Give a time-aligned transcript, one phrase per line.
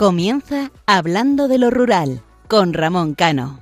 [0.00, 3.60] Comienza Hablando de lo Rural con Ramón Cano.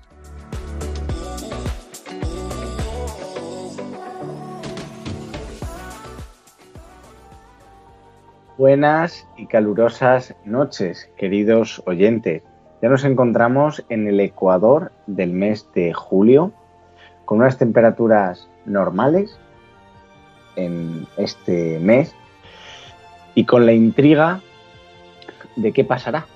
[8.56, 12.44] Buenas y calurosas noches, queridos oyentes.
[12.82, 16.52] Ya nos encontramos en el Ecuador del mes de julio,
[17.24, 19.36] con unas temperaturas normales
[20.54, 22.14] en este mes
[23.34, 24.40] y con la intriga
[25.56, 26.26] de qué pasará.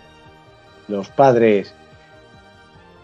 [0.89, 1.75] Los padres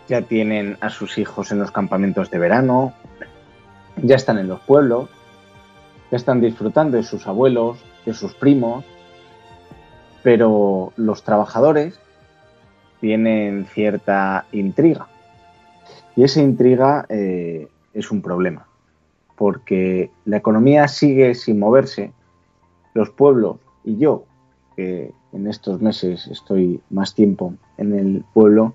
[0.09, 2.95] ya tienen a sus hijos en los campamentos de verano,
[4.02, 5.11] ya están en los pueblos,
[6.11, 8.84] ya están disfrutando de sus abuelos, de sus primos,
[10.22, 12.00] pero los trabajadores
[13.00, 15.08] tienen cierta intriga.
[16.17, 18.67] Y esa intriga eh, es un problema,
[19.36, 22.12] porque la economía sigue sin moverse,
[22.95, 24.24] los pueblos y yo,
[24.74, 28.74] que en estos meses estoy más tiempo en el pueblo,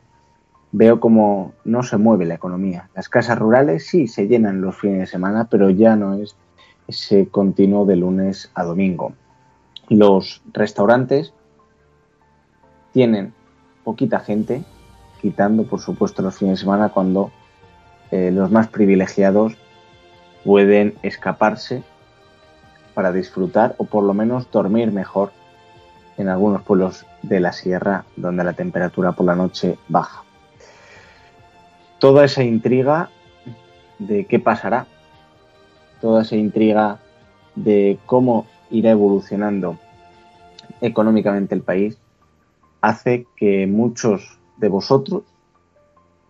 [0.72, 2.90] veo como no se mueve la economía.
[2.96, 6.36] Las casas rurales sí se llenan los fines de semana, pero ya no es
[6.88, 9.14] ese continuo de lunes a domingo.
[9.90, 11.34] Los restaurantes
[12.92, 13.34] tienen
[13.84, 14.64] poquita gente,
[15.22, 17.32] quitando por supuesto los fines de semana cuando
[18.12, 19.54] eh, los más privilegiados
[20.44, 21.84] pueden escaparse
[22.94, 25.32] para disfrutar o por lo menos dormir mejor
[26.18, 30.24] en algunos pueblos de la sierra donde la temperatura por la noche baja.
[32.00, 33.10] Toda esa intriga
[34.00, 34.88] de qué pasará,
[36.02, 37.00] toda esa intriga
[37.56, 39.78] de cómo irá evolucionando
[40.82, 41.98] económicamente el país,
[42.82, 45.24] hace que muchos de vosotros,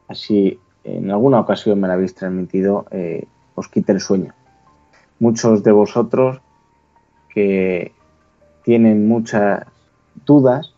[0.07, 3.25] así en alguna ocasión me lo habéis transmitido, eh,
[3.55, 4.33] os quite el sueño.
[5.19, 6.41] Muchos de vosotros
[7.29, 7.93] que
[8.63, 9.65] tienen muchas
[10.25, 10.73] dudas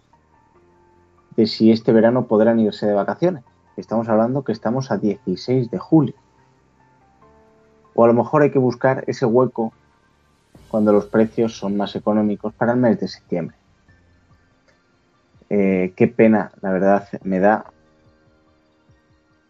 [1.35, 3.43] de si este verano podrán irse de vacaciones.
[3.77, 6.15] Estamos hablando que estamos a 16 de julio.
[7.93, 9.73] O a lo mejor hay que buscar ese hueco
[10.69, 13.55] cuando los precios son más económicos para el mes de septiembre.
[15.49, 17.65] Eh, qué pena, la verdad, me da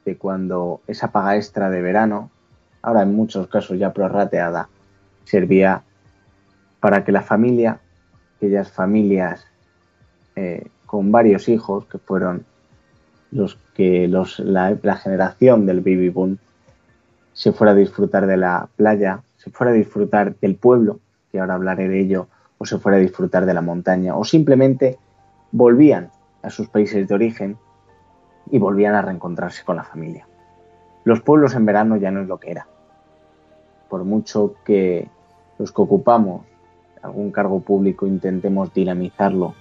[0.03, 2.29] de cuando esa paga extra de verano,
[2.81, 4.69] ahora en muchos casos ya prorrateada,
[5.23, 5.83] servía
[6.79, 7.79] para que la familia,
[8.37, 9.47] aquellas familias
[10.35, 12.45] eh, con varios hijos, que fueron
[13.31, 16.37] los que los, la, generación del baby boom,
[17.33, 20.99] se fuera a disfrutar de la playa, se fuera a disfrutar del pueblo,
[21.31, 24.97] que ahora hablaré de ello, o se fuera a disfrutar de la montaña, o simplemente
[25.51, 27.57] volvían a sus países de origen
[28.51, 30.27] y volvían a reencontrarse con la familia.
[31.03, 32.67] Los pueblos en verano ya no es lo que era.
[33.89, 35.09] Por mucho que
[35.57, 36.45] los que ocupamos
[37.01, 39.53] algún cargo público intentemos dinamizarlo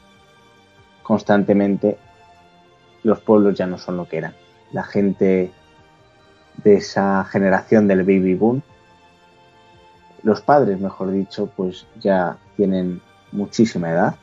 [1.04, 1.96] constantemente,
[3.04, 4.34] los pueblos ya no son lo que eran.
[4.72, 5.52] La gente
[6.64, 8.62] de esa generación del baby boom,
[10.24, 13.00] los padres, mejor dicho, pues ya tienen
[13.30, 14.16] muchísima edad,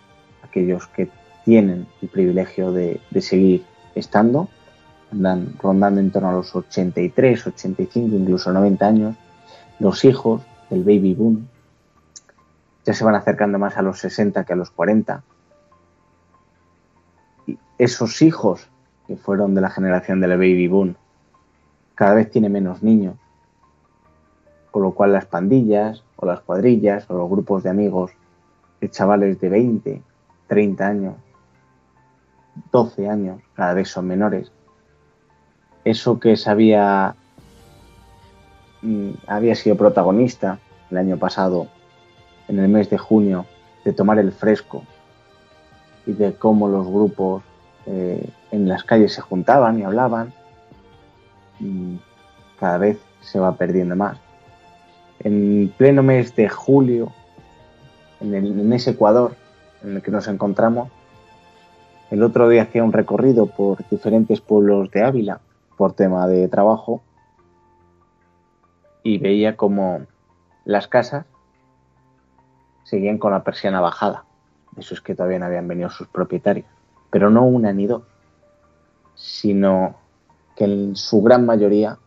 [0.44, 1.10] aquellos que
[1.46, 3.64] tienen el privilegio de, seguir
[3.96, 4.50] estando,
[5.12, 9.16] andan rondando en torno a los 83, 85, incluso 90 años,
[9.80, 11.48] los hijos del baby boom
[12.84, 15.24] ya se van acercando más a los 60 que a los 40,
[17.82, 18.70] esos hijos
[19.08, 20.96] que fueron de la generación de la baby boom
[21.96, 23.16] cada vez tiene menos niños,
[24.70, 28.12] con lo cual las pandillas o las cuadrillas o los grupos de amigos
[28.80, 30.02] de chavales de 20,
[30.48, 31.16] 30 años,
[32.72, 34.52] 12 años, cada vez son menores.
[35.84, 37.16] Eso que se había,
[38.84, 40.60] mm, había sido protagonista
[40.92, 41.66] el año pasado,
[42.48, 43.48] en el mes de junio,
[43.84, 44.84] de tomar el fresco
[46.06, 47.42] y de cómo los grupos
[47.86, 50.34] eh, en las calles se juntaban y hablaban.
[52.60, 54.18] cada vez se va perdiendo más.
[55.20, 57.12] En pleno mes de julio,
[58.20, 59.36] en, ese Ecuador
[59.84, 60.90] en el que nos encontramos,
[62.10, 65.40] el otro día hacía un recorrido por diferentes pueblos de Ávila
[65.78, 67.02] por tema de trabajo
[69.04, 70.02] y veía como
[70.66, 71.26] las casas
[72.84, 74.26] seguían con la persiana bajada.
[74.78, 76.68] Eso es que todavía no habían venido sus propietarios
[77.12, 78.04] pero no una ni dos,
[79.16, 79.96] sino
[80.56, 81.98] que en su gran mayoría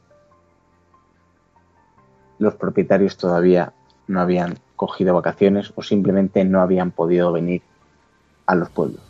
[2.39, 3.73] los propietarios todavía
[4.09, 7.63] no habían cogido vacaciones o simplemente no habían podido venir
[8.47, 9.01] a los pueblos.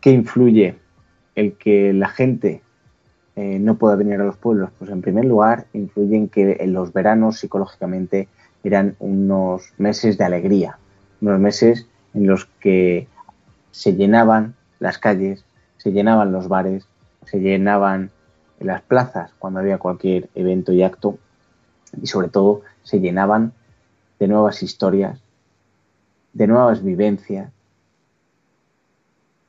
[0.00, 0.76] ¿Qué influye
[1.34, 2.62] el que la gente
[3.36, 4.70] eh, no pueda venir a los pueblos?
[4.78, 8.28] Pues en primer lugar influye en que en los veranos psicológicamente
[8.64, 10.78] eran unos meses de alegría,
[11.20, 13.06] unos meses en los que
[13.72, 15.44] se llenaban las calles,
[15.78, 16.86] se llenaban los bares,
[17.26, 18.10] se llenaban
[18.60, 21.18] las plazas cuando había cualquier evento y acto
[22.00, 23.52] y sobre todo se llenaban
[24.20, 25.20] de nuevas historias,
[26.32, 27.50] de nuevas vivencias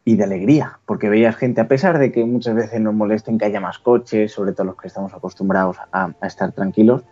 [0.05, 3.45] y de alegría, porque veías gente, a pesar de que muchas veces nos molesten que
[3.45, 7.03] haya más coches, sobre todo los que estamos acostumbrados a, estar tranquilos,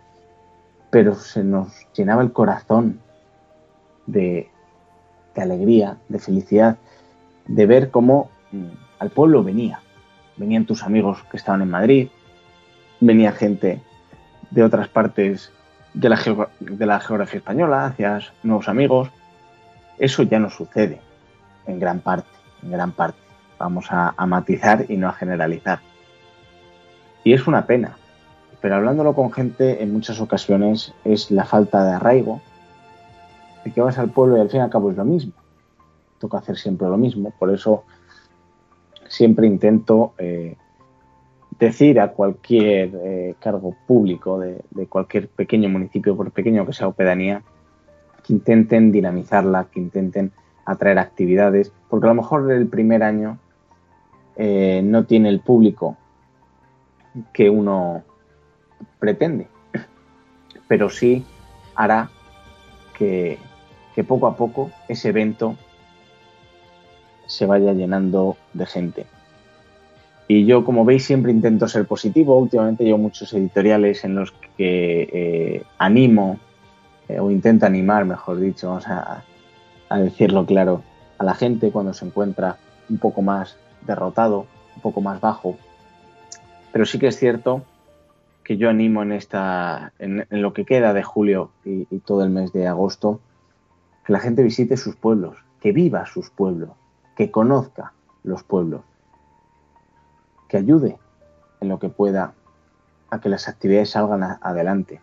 [0.90, 3.00] pero se nos llenaba el corazón
[4.06, 4.50] de,
[5.34, 6.76] de alegría, de felicidad,
[7.46, 8.66] de ver cómo mm,
[8.98, 9.80] al pueblo venía.
[10.36, 12.08] Venían tus amigos que estaban en Madrid,
[13.00, 13.80] venía gente
[14.50, 15.52] de otras partes
[15.94, 19.10] de la, de la geografía española, hacías nuevos amigos.
[19.98, 21.00] Eso ya no sucede
[21.66, 22.28] en gran parte,
[22.62, 23.18] en gran parte.
[23.58, 25.80] Vamos a, matizar y no a generalizar.
[27.24, 27.96] Y es una pena,
[28.60, 32.40] pero hablándolo con gente en muchas ocasiones es la falta de arraigo,
[33.64, 35.32] de que vas al pueblo y al fin y al cabo es lo mismo.
[36.22, 37.82] Toca hacer siempre lo mismo, por eso
[39.08, 40.56] siempre intento eh,
[41.58, 46.92] decir a cualquier eh, cargo público de, cualquier pequeño municipio, por pequeño que sea o
[46.92, 47.42] pedanía,
[48.22, 50.30] que intenten dinamizarla, que intenten
[50.64, 53.40] atraer actividades, porque a lo mejor el primer año
[54.36, 55.96] eh, no tiene el público
[57.32, 58.04] que uno
[59.00, 59.48] pretende,
[60.68, 61.24] pero sí
[61.74, 62.10] hará
[62.96, 63.40] que,
[63.96, 65.56] que poco a poco ese evento
[67.32, 69.06] se vaya llenando de gente.
[70.28, 72.38] Y yo, como veis, siempre intento ser positivo.
[72.38, 76.38] Últimamente llevo muchos editoriales en los que eh, animo,
[77.08, 79.24] eh, o intento animar, mejor dicho, vamos a,
[79.98, 80.82] decirlo claro,
[81.18, 82.56] a la gente cuando se encuentra
[82.88, 83.56] un poco más
[83.86, 84.46] derrotado,
[84.76, 85.56] un poco más bajo.
[86.72, 87.62] Pero sí que es cierto
[88.44, 92.30] que yo animo en, esta, en, lo que queda de julio y, y todo el
[92.30, 93.20] mes de agosto,
[94.04, 96.70] que la gente visite sus pueblos, que viva sus pueblos,
[97.16, 97.92] que conozca
[98.22, 98.82] los pueblos
[100.48, 100.98] que ayude
[101.60, 102.34] en lo que pueda
[103.10, 105.00] a que las actividades salgan adelante.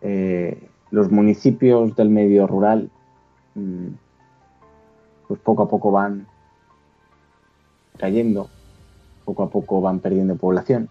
[0.00, 2.90] Eh, los municipios del medio rural,
[3.54, 3.88] mm,
[5.28, 6.26] pues poco a poco van
[7.96, 8.48] cayendo,
[9.24, 10.88] poco a poco van perdiendo población.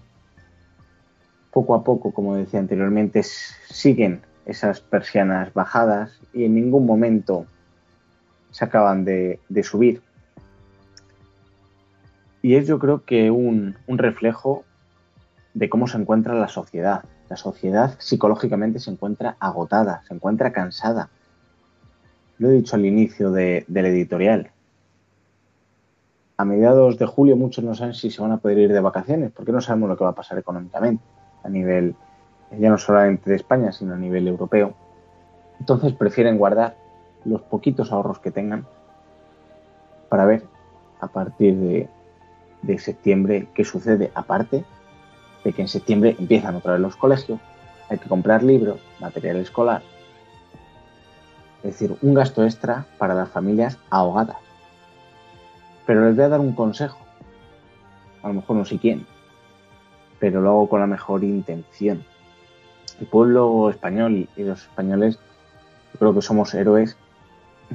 [1.52, 7.46] Poco a poco, como decía anteriormente, siguen esas persianas bajadas y en ningún momento
[8.54, 10.02] se acaban de subir.
[12.44, 14.66] Y es yo creo que un, reflejo
[15.54, 17.06] de cómo se encuentra la sociedad.
[17.30, 21.10] La sociedad psicológicamente se encuentra agotada, se encuentra cansada.
[22.38, 24.52] Lo he dicho al inicio del editorial.
[26.36, 29.32] A mediados de julio muchos no saben si se van a poder ir de vacaciones,
[29.32, 31.02] porque no sabemos lo que va a pasar económicamente
[31.44, 31.96] a nivel,
[32.60, 34.74] ya no solamente de España, sino a nivel europeo.
[35.62, 36.76] Entonces prefieren guardar
[37.26, 38.66] los poquitos ahorros que tengan
[40.10, 40.44] para ver
[41.00, 41.56] a partir
[42.62, 44.64] de, septiembre qué sucede, aparte
[45.44, 47.40] de que en septiembre empiezan otra vez los colegios,
[47.90, 49.82] hay que comprar libros, material escolar,
[51.58, 54.38] es decir, un gasto extra para las familias ahogadas.
[55.86, 57.00] Pero les voy a dar un consejo,
[58.22, 59.06] a lo mejor no sé quién,
[60.20, 62.06] pero lo hago con la mejor intención.
[63.00, 65.20] El pueblo español y los españoles,
[65.98, 66.98] creo que somos héroes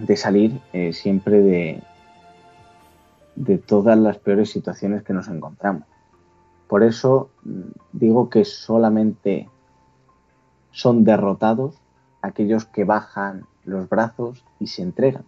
[0.07, 1.83] de salir eh, siempre de,
[3.37, 5.85] de todas las peores situaciones que nos encontramos.
[6.69, 7.61] Por eso mm,
[7.93, 9.49] digo que solamente
[10.71, 11.76] son derrotados
[12.23, 15.25] aquellos que bajan los brazos y se entregan.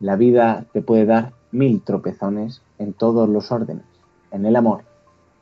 [0.00, 3.84] La vida te puede dar mil tropezones en todos los órdenes,
[4.30, 4.84] en el amor,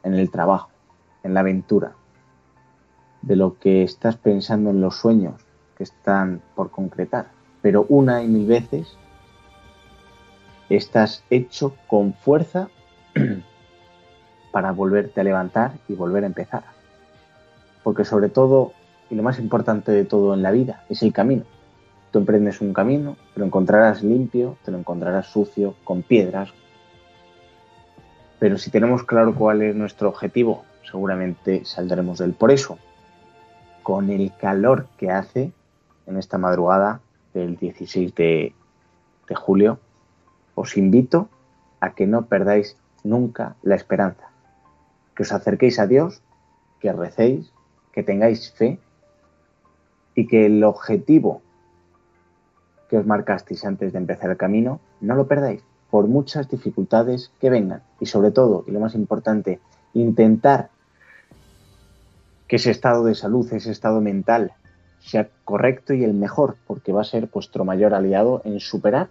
[0.02, 0.70] en el trabajo,
[1.22, 1.92] en la aventura,
[3.22, 7.39] de lo que estás pensando en los sueños que están por concretar.
[7.62, 8.96] Pero una y mil veces
[10.68, 12.68] estás hecho con fuerza
[14.52, 16.62] para volverte a levantar y volver a empezar.
[17.82, 18.72] Porque sobre todo,
[19.10, 21.44] y lo más importante de todo en la vida, es el camino.
[22.10, 26.50] Tú emprendes un camino, te lo encontrarás limpio, te lo encontrarás sucio, con piedras.
[28.38, 32.32] Pero si tenemos claro cuál es nuestro objetivo, seguramente saldremos del.
[32.32, 32.78] Por eso,
[33.82, 35.52] con el calor que hace
[36.06, 37.00] en esta madrugada
[37.34, 38.54] del 16 de
[39.34, 39.78] julio,
[40.54, 41.28] os invito
[41.80, 44.28] a que no perdáis nunca la esperanza,
[45.14, 46.22] que os acerquéis a Dios,
[46.80, 47.52] que recéis,
[47.92, 48.78] que tengáis fe
[50.14, 51.42] y que el objetivo
[52.88, 57.50] que os marcasteis antes de empezar el camino no lo perdáis por muchas dificultades que
[57.50, 57.82] vengan.
[58.00, 59.60] Y sobre todo, y lo más importante,
[59.94, 60.70] intentar
[62.48, 64.52] que ese estado de salud, ese estado mental
[65.00, 69.08] sea correcto y el mejor, porque va a ser vuestro mayor aliado en superar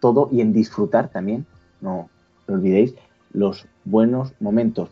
[0.00, 1.46] todo y en disfrutar también,
[1.80, 2.08] no,
[2.48, 2.94] no olvidéis,
[3.32, 4.88] los buenos momentos.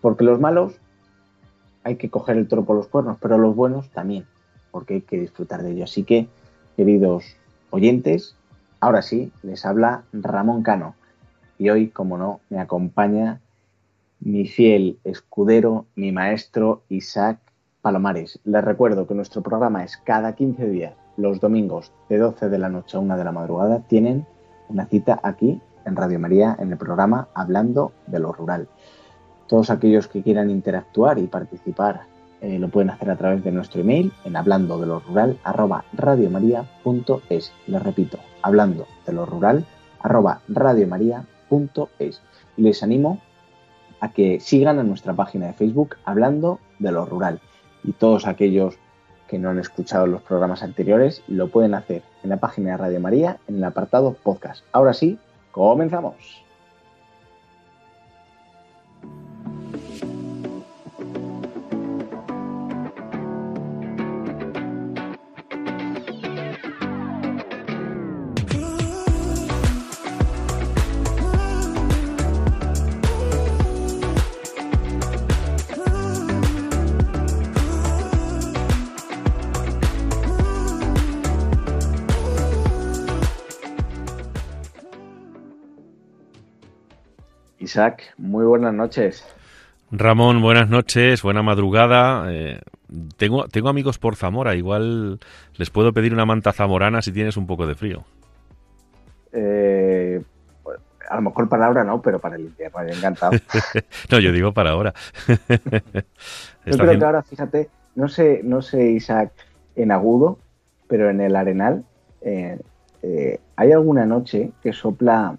[0.00, 0.74] Porque los malos
[1.84, 4.24] hay que coger el toro por los cuernos, pero los buenos también,
[4.70, 5.90] porque hay que disfrutar de ellos.
[5.90, 6.28] Así que,
[6.76, 7.36] queridos
[7.70, 8.36] oyentes,
[8.80, 10.94] ahora sí, les habla Ramón Cano.
[11.58, 13.40] Y hoy, como no, me acompaña
[14.20, 17.38] mi fiel escudero, mi maestro Isaac
[17.88, 18.38] Palomares.
[18.44, 22.68] Les recuerdo que nuestro programa es cada 15 días, los domingos de 12 de la
[22.68, 23.80] noche a 1 de la madrugada.
[23.88, 24.26] Tienen
[24.68, 28.68] una cita aquí en Radio María en el programa Hablando de lo Rural.
[29.46, 32.02] Todos aquellos que quieran interactuar y participar
[32.42, 35.86] eh, lo pueden hacer a través de nuestro email en hablando de lo rural arroba
[35.94, 37.52] radiomaria.es.
[37.68, 39.64] Les repito, hablando de lo rural
[40.00, 42.20] arroba radiomaria.es.
[42.58, 43.18] Y les animo
[44.00, 47.40] a que sigan en nuestra página de Facebook hablando de lo rural.
[47.84, 48.76] Y todos aquellos
[49.28, 53.00] que no han escuchado los programas anteriores lo pueden hacer en la página de Radio
[53.00, 54.64] María en el apartado podcast.
[54.72, 55.18] Ahora sí,
[55.52, 56.47] comenzamos.
[87.78, 89.24] Isaac, muy buenas noches.
[89.92, 92.24] Ramón, buenas noches, buena madrugada.
[92.26, 92.60] Eh,
[93.16, 95.20] tengo, tengo amigos por Zamora, igual
[95.56, 98.02] les puedo pedir una manta zamorana si tienes un poco de frío.
[99.30, 100.20] Eh,
[101.08, 103.38] a lo mejor para ahora no, pero para el invierno, encantado.
[104.10, 104.92] no, yo digo para ahora.
[106.66, 109.30] yo creo que ahora, fíjate, no sé, no sé, Isaac,
[109.76, 110.40] en agudo,
[110.88, 111.84] pero en el arenal
[112.22, 112.58] eh,
[113.54, 115.38] hay alguna noche que sopla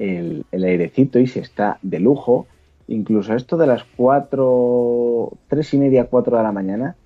[0.00, 2.46] el, airecito y se está de lujo.
[2.88, 6.96] Incluso esto de las 4, 3 y media, 4 de la mañana,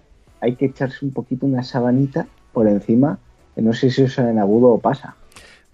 [0.40, 3.18] hay que echarse un poquito una sabanita por encima.
[3.56, 5.16] No sé si eso en agudo o pasa.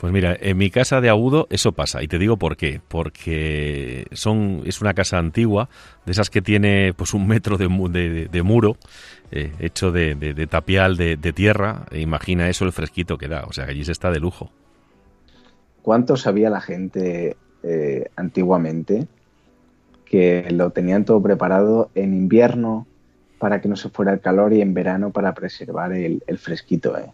[0.01, 2.81] Pues mira, en mi casa de Agudo eso pasa y te digo por qué.
[2.89, 5.69] Porque son es una casa antigua,
[6.07, 8.79] de esas que tiene pues un metro de, de, muro
[9.31, 11.85] eh, hecho de, tapial de, tierra.
[11.91, 13.45] E imagina eso el fresquito que da.
[13.45, 14.51] O sea, allí se está de lujo.
[15.83, 19.07] ¿Cuánto sabía la gente eh, antiguamente
[20.05, 22.87] que lo tenían todo preparado en invierno
[23.39, 26.99] para que no se fuera el calor y en verano para preservar el, fresquito?
[26.99, 27.11] Eh?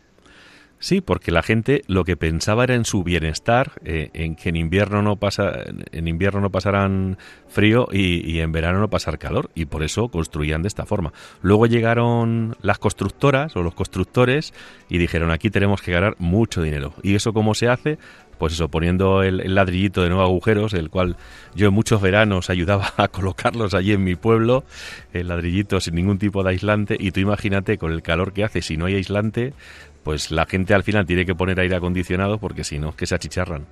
[0.78, 4.56] Sí, porque la gente lo que pensaba era en su bienestar, eh, en que en
[4.56, 5.52] invierno no pasa,
[5.92, 7.16] en invierno no pasarán
[7.48, 11.14] frío y, y, en verano no pasar calor, y por eso construían de esta forma.
[11.40, 14.52] Luego llegaron las constructoras o los constructores
[14.90, 16.92] y dijeron aquí tenemos que ganar mucho dinero.
[17.02, 17.98] ¿Y eso cómo se hace?
[18.38, 21.16] Pues eso, poniendo el, ladrillito de nuevo agujeros, el cual
[21.54, 24.64] yo en muchos veranos ayudaba a colocarlos allí en mi pueblo,
[25.12, 28.62] el ladrillito sin ningún tipo de aislante, y tú imagínate con el calor que hace,
[28.62, 29.54] si no hay aislante,
[30.02, 33.14] pues la gente al final tiene que poner aire acondicionado porque si no, que se
[33.14, 33.64] achicharran.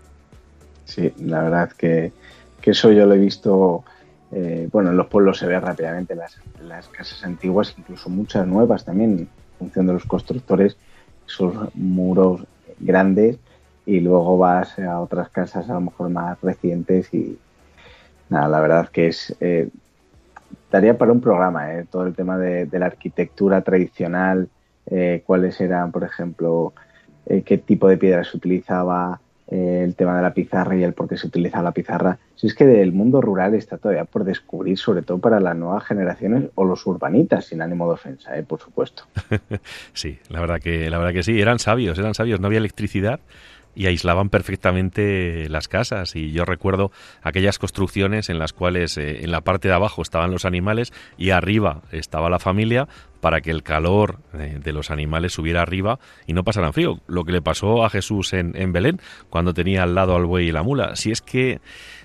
[0.85, 2.13] Sí, la verdad que,
[2.61, 3.85] que eso yo lo he visto,
[4.33, 8.85] eh, bueno, en los pueblos se ve rápidamente, las, las casas antiguas, incluso muchas nuevas
[8.85, 9.29] también, en
[9.59, 10.77] función de los constructores,
[11.27, 12.43] esos muros
[12.81, 13.39] grandes
[13.87, 17.39] y luego vas a otras casas a lo mejor más recientes y
[18.29, 19.69] nada, la verdad que es eh,
[20.71, 24.49] daría para un programa eh, todo el tema de, la arquitectura tradicional,
[24.87, 26.73] eh, cuáles eran, por ejemplo,
[27.27, 31.17] qué tipo de piedra se utilizaba, el tema de la pizarra y el por qué
[31.17, 32.19] se utilizaba la pizarra.
[32.35, 35.85] Si es que del mundo rural está todavía por descubrir, sobre todo para las nuevas
[35.85, 39.05] generaciones o los urbanitas, sin ánimo de ofensa, por supuesto.
[39.93, 42.41] sí, la verdad que la verdad que sí, eran sabios, eran sabios.
[42.41, 43.21] No había electricidad
[43.75, 46.17] y aislaban perfectamente las casas.
[46.17, 46.91] Y yo recuerdo
[47.23, 51.31] aquellas construcciones en las cuales eh, en la parte de abajo estaban los animales y
[51.31, 52.89] arriba estaba la familia
[53.21, 57.01] para que el calor eh, de los animales subiera arriba y no pasaran frío.
[57.07, 59.01] Lo que le pasó a Jesús en, en Belén
[59.31, 60.97] cuando tenía al lado al buey y la mula.
[60.97, 61.61] Si es que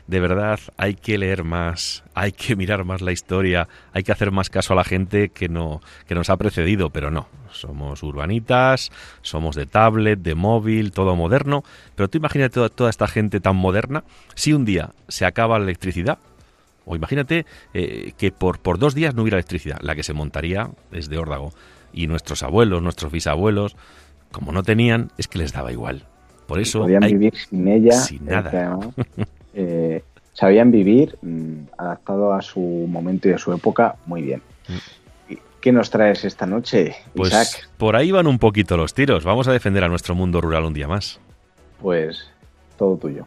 [0.10, 4.32] de verdad hay que leer más, hay que mirar más la historia, hay que hacer
[4.32, 7.28] más caso a la gente que, no, que nos ha precedido, pero no.
[7.52, 11.64] Somos urbanitas, somos de tablet, de móvil, todo moderno.
[11.96, 15.66] Pero tú imagínate toda, toda esta gente tan moderna, si un día se acaba la
[15.66, 16.18] electricidad,
[16.86, 20.72] o imagínate eh, que por, por dos días no hubiera electricidad, la que se montaría
[20.92, 21.54] es de órdago.
[21.94, 23.76] Y nuestros abuelos, nuestros bisabuelos,
[24.32, 26.06] como no tenían, es que les daba igual.
[26.48, 26.80] Por eso.
[26.80, 27.92] Podían vivir sin ella.
[27.92, 28.80] Sin nada.
[29.62, 34.42] Eh, sabían vivir mm, adaptado a su momento y a su época muy bien.
[34.70, 35.34] Mm.
[35.60, 37.70] ¿Qué nos traes esta noche, pues Isaac?
[37.78, 39.26] Por ahí van un poquito los tiros.
[39.26, 41.20] Vamos a defender a nuestro mundo rural un día más.
[41.82, 42.32] Pues
[42.78, 43.26] todo tuyo.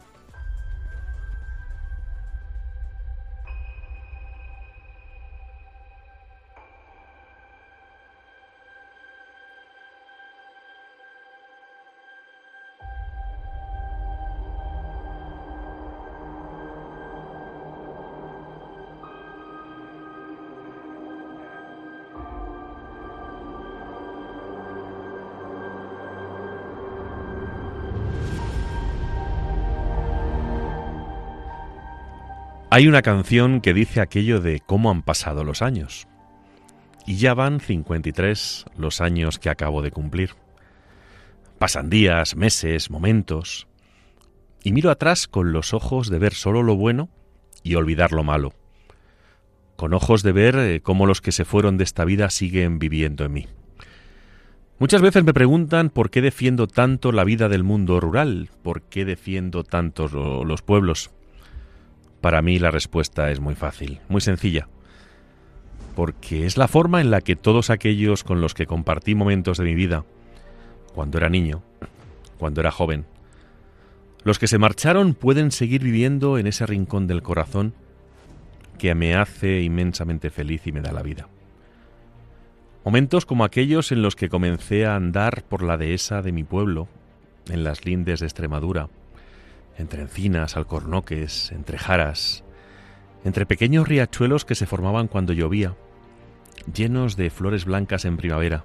[32.74, 36.08] Hay una canción que dice aquello de cómo han pasado los años.
[37.06, 40.30] Y ya van 53 los años que acabo de cumplir.
[41.58, 43.68] Pasan días, meses, momentos.
[44.64, 47.10] Y miro atrás con los ojos de ver solo lo bueno
[47.62, 48.54] y olvidar lo malo.
[49.76, 53.26] Con ojos de ver eh, cómo los que se fueron de esta vida siguen viviendo
[53.26, 53.46] en mí.
[54.78, 59.04] Muchas veces me preguntan por qué defiendo tanto la vida del mundo rural, por qué
[59.04, 60.08] defiendo tanto
[60.42, 61.10] los pueblos.
[62.22, 64.68] Para mí la respuesta es muy fácil, muy sencilla.
[65.96, 69.64] Porque es la forma en la que todos aquellos con los que compartí momentos de
[69.64, 70.04] mi vida,
[70.94, 71.64] cuando era niño,
[72.38, 73.06] cuando era joven,
[74.22, 77.74] los que se marcharon pueden seguir viviendo en ese rincón del corazón
[78.78, 81.26] que me hace inmensamente feliz y me da la vida.
[82.84, 86.86] Momentos como aquellos en los que comencé a andar por la dehesa de mi pueblo,
[87.48, 88.88] en las lindes de Extremadura,
[89.78, 92.44] entre encinas, alcornoques, entre jaras,
[93.24, 95.74] entre pequeños riachuelos que se formaban cuando llovía,
[96.72, 98.64] llenos de flores blancas en primavera.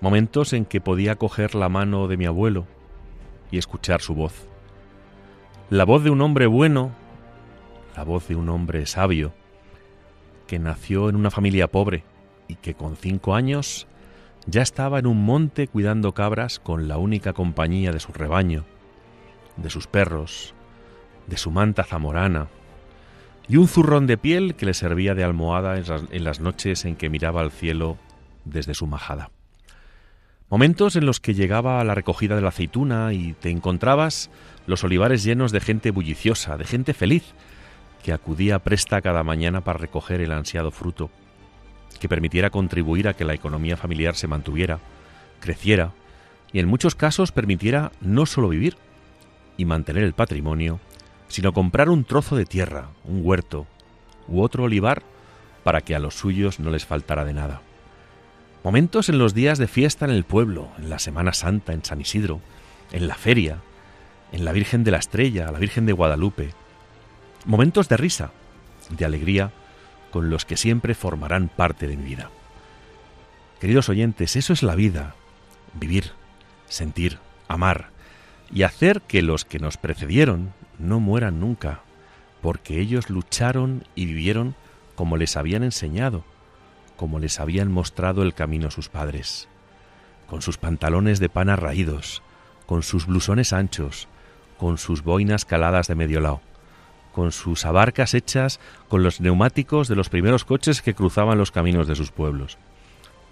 [0.00, 2.66] Momentos en que podía coger la mano de mi abuelo
[3.50, 4.48] y escuchar su voz.
[5.70, 6.90] La voz de un hombre bueno,
[7.96, 9.32] la voz de un hombre sabio,
[10.46, 12.04] que nació en una familia pobre
[12.48, 13.86] y que con cinco años
[14.46, 18.64] ya estaba en un monte cuidando cabras con la única compañía de su rebaño
[19.56, 20.54] de sus perros,
[21.26, 22.48] de su manta zamorana,
[23.48, 27.10] y un zurrón de piel que le servía de almohada en las noches en que
[27.10, 27.98] miraba al cielo
[28.44, 29.30] desde su majada.
[30.48, 34.30] Momentos en los que llegaba a la recogida de la aceituna y te encontrabas
[34.66, 37.34] los olivares llenos de gente bulliciosa, de gente feliz,
[38.02, 41.10] que acudía presta cada mañana para recoger el ansiado fruto,
[42.00, 44.78] que permitiera contribuir a que la economía familiar se mantuviera,
[45.40, 45.92] creciera
[46.52, 48.76] y en muchos casos permitiera no solo vivir,
[49.56, 50.80] y mantener el patrimonio,
[51.28, 53.66] sino comprar un trozo de tierra, un huerto
[54.28, 55.02] u otro olivar
[55.64, 57.62] para que a los suyos no les faltara de nada.
[58.64, 62.00] Momentos en los días de fiesta en el pueblo, en la Semana Santa, en San
[62.00, 62.40] Isidro,
[62.92, 63.58] en la feria,
[64.30, 66.50] en la Virgen de la Estrella, la Virgen de Guadalupe.
[67.44, 68.30] Momentos de risa,
[68.90, 69.52] de alegría,
[70.10, 72.30] con los que siempre formarán parte de mi vida.
[73.60, 75.14] Queridos oyentes, eso es la vida,
[75.74, 76.12] vivir,
[76.68, 77.91] sentir, amar,
[78.52, 81.80] y hacer que los que nos precedieron no mueran nunca,
[82.40, 84.54] porque ellos lucharon y vivieron
[84.94, 86.24] como les habían enseñado,
[86.96, 89.48] como les habían mostrado el camino sus padres,
[90.26, 92.22] con sus pantalones de pana raídos,
[92.66, 94.08] con sus blusones anchos,
[94.58, 96.40] con sus boinas caladas de medio lado,
[97.12, 101.86] con sus abarcas hechas con los neumáticos de los primeros coches que cruzaban los caminos
[101.86, 102.58] de sus pueblos.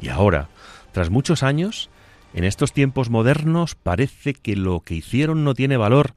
[0.00, 0.48] Y ahora,
[0.92, 1.90] tras muchos años,
[2.34, 6.14] en estos tiempos modernos parece que lo que hicieron no tiene valor,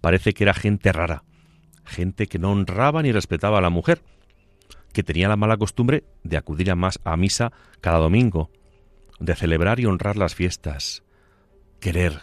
[0.00, 1.24] parece que era gente rara,
[1.84, 4.02] gente que no honraba ni respetaba a la mujer,
[4.92, 8.50] que tenía la mala costumbre de acudir a, más, a misa cada domingo,
[9.20, 11.02] de celebrar y honrar las fiestas,
[11.80, 12.20] querer,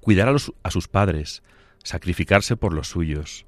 [0.00, 1.42] cuidar a, a sus padres,
[1.82, 3.46] sacrificarse por los suyos,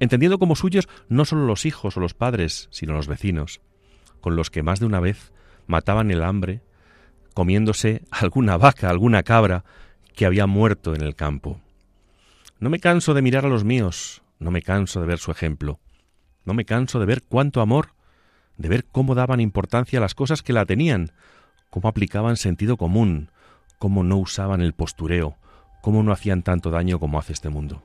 [0.00, 3.60] entendiendo como suyos no solo los hijos o los padres, sino los vecinos,
[4.20, 5.32] con los que más de una vez
[5.66, 6.62] mataban el hambre
[7.38, 9.62] comiéndose alguna vaca, alguna cabra
[10.16, 11.60] que había muerto en el campo.
[12.58, 15.78] No me canso de mirar a los míos, no me canso de ver su ejemplo,
[16.44, 17.90] no me canso de ver cuánto amor,
[18.56, 21.12] de ver cómo daban importancia a las cosas que la tenían,
[21.70, 23.30] cómo aplicaban sentido común,
[23.78, 25.36] cómo no usaban el postureo,
[25.80, 27.84] cómo no hacían tanto daño como hace este mundo.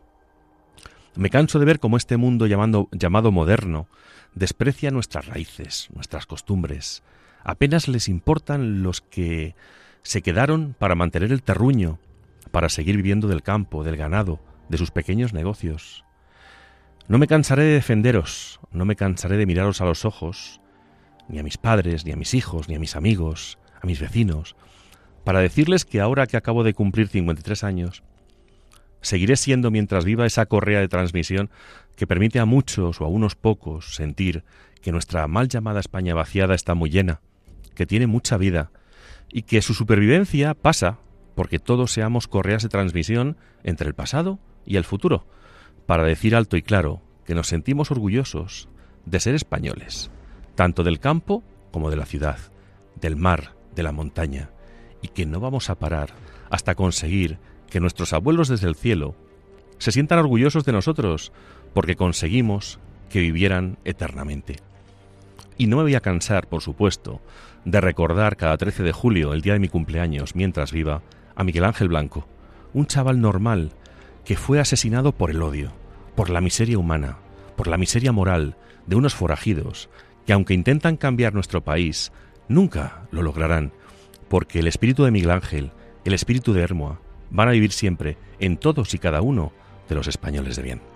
[1.14, 3.86] Me canso de ver cómo este mundo llamado moderno
[4.34, 7.04] desprecia nuestras raíces, nuestras costumbres,
[7.44, 9.56] apenas les importan los que
[10.02, 12.00] se quedaron para mantener el terruño,
[12.52, 16.04] para seguir viviendo del campo, del ganado, de sus pequeños negocios.
[17.08, 20.62] No me cansaré de defenderos, no me cansaré de miraros a los ojos,
[21.28, 24.56] ni a mis padres, ni a mis hijos, ni a mis amigos, a mis vecinos,
[25.24, 28.04] para decirles que ahora que acabo de cumplir 53 años,
[29.02, 31.50] seguiré siendo mientras viva esa correa de transmisión
[31.96, 34.44] que permite a muchos o a unos pocos sentir
[34.82, 37.22] que nuestra mal llamada España vaciada está muy llena,
[37.76, 38.72] que tiene mucha vida
[39.30, 41.00] y que su supervivencia pasa,
[41.36, 45.26] porque todos seamos correas de transmisión entre el pasado y el futuro,
[45.86, 48.70] para decir alto y claro que nos sentimos orgullosos
[49.06, 50.12] de ser españoles,
[50.56, 52.38] tanto del campo como de la ciudad,
[53.00, 54.50] del mar, de la montaña,
[55.02, 56.12] y que no vamos a parar
[56.50, 59.16] hasta conseguir que nuestros abuelos desde el cielo
[59.80, 61.32] se sientan orgullosos de nosotros,
[61.74, 64.58] porque conseguimos que vivieran eternamente.
[65.58, 67.22] Y no me voy a cansar, por supuesto,
[67.66, 71.02] de recordar cada 13 de julio, el día de mi cumpleaños, mientras viva,
[71.36, 72.28] a Miguel Ángel Blanco,
[72.74, 73.72] un chaval normal
[74.26, 75.72] que fue asesinado por el odio,
[76.16, 77.18] por la miseria humana,
[77.56, 79.90] por la miseria moral de unos forajidos
[80.26, 82.12] que aunque intentan cambiar nuestro país,
[82.48, 83.74] nunca lo lograrán,
[84.30, 85.72] porque el espíritu de Miguel Ángel,
[86.06, 87.00] el espíritu de Hermoa,
[87.30, 89.52] van a vivir siempre en todos y cada uno
[89.90, 90.93] de los españoles de bien.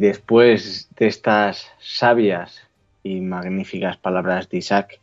[0.00, 2.62] Después de estas sabias
[3.02, 4.98] y magníficas palabras de Isaac,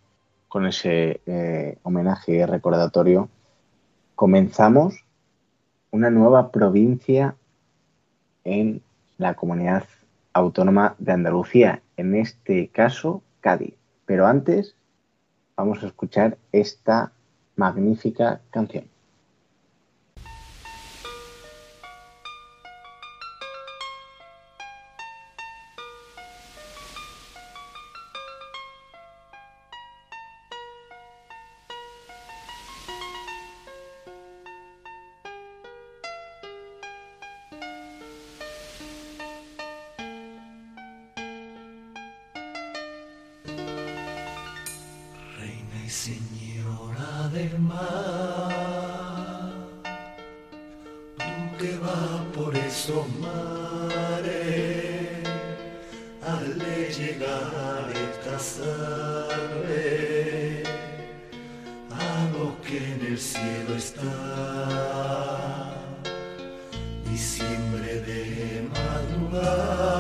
[0.48, 3.30] con ese eh, homenaje recordatorio,
[4.16, 5.06] comenzamos
[5.92, 7.36] una nueva provincia
[8.44, 8.82] en
[9.20, 9.84] la comunidad
[10.34, 13.76] autónoma de Andalucía, en este caso Cádiz.
[14.08, 14.76] Pero antes
[15.56, 17.12] vamos a escuchar esta
[17.56, 18.86] magnífica canción.
[51.58, 54.38] que va por esos mares,
[56.22, 59.84] hazle llegar esta sangre
[61.90, 64.14] a lo que en el cielo está,
[67.10, 69.97] diciembre de madrugada.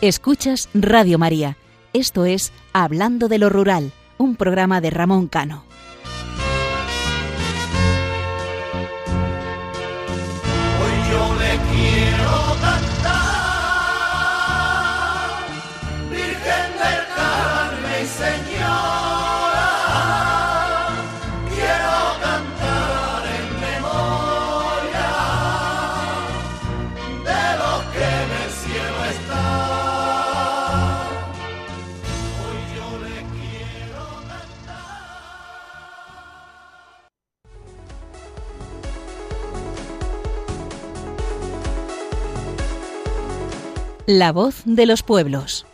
[0.00, 1.58] Escuchas Radio María.
[1.92, 5.69] Esto es Hablando de lo Rural, un programa de Ramón Cano.
[44.12, 45.64] La voz de los pueblos.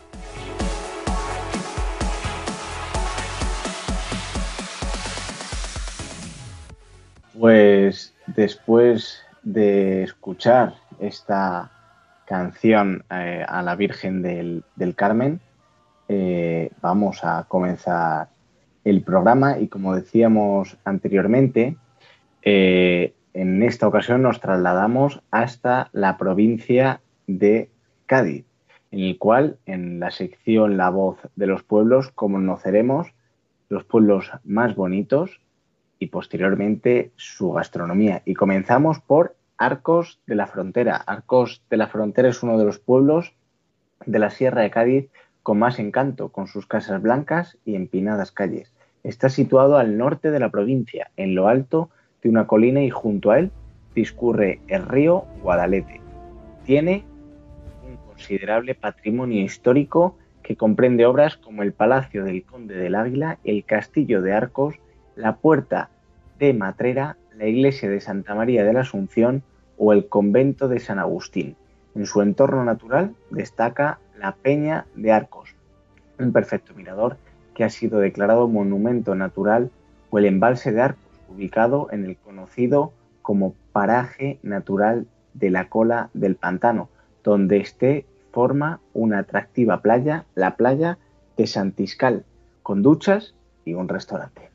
[7.40, 11.70] Pues después de escuchar esta
[12.26, 15.40] canción eh, a la Virgen del, Carmen,
[16.06, 18.28] eh, vamos a comenzar
[18.84, 21.78] el programa y como decíamos anteriormente,
[22.42, 27.70] eh, en esta ocasión nos trasladamos hasta la provincia de
[28.06, 28.44] Cádiz,
[28.90, 33.12] en el cual en la sección La voz de los pueblos conoceremos
[33.68, 35.40] los pueblos más bonitos
[35.98, 38.22] y posteriormente su gastronomía.
[38.24, 40.96] Y comenzamos por Arcos de la Frontera.
[40.96, 43.32] Arcos de la Frontera es uno de los pueblos
[44.04, 45.08] de la Sierra de Cádiz
[45.42, 48.72] con más encanto, con sus casas blancas y empinadas calles.
[49.04, 51.90] Está situado al norte de la provincia, en lo alto
[52.22, 53.50] de una colina y junto a él
[53.94, 56.00] discurre el río Guadalete.
[56.64, 57.04] Tiene
[58.16, 64.22] considerable patrimonio histórico que comprende obras como el Palacio del Conde del Águila, el Castillo
[64.22, 64.76] de Arcos,
[65.16, 65.90] la Puerta
[66.38, 69.42] de Matrera, la Iglesia de Santa María de la Asunción
[69.76, 71.56] o el Convento de San Agustín.
[71.94, 75.54] En su entorno natural destaca la Peña de Arcos,
[76.18, 77.18] un perfecto mirador
[77.54, 79.70] que ha sido declarado monumento natural
[80.08, 86.08] o el embalse de Arcos, ubicado en el conocido como paraje natural de la cola
[86.14, 86.88] del pantano,
[87.26, 90.98] donde este forma una atractiva playa, la playa
[91.36, 92.24] de Santiscal,
[92.62, 93.34] con duchas
[93.64, 94.50] y un restaurante.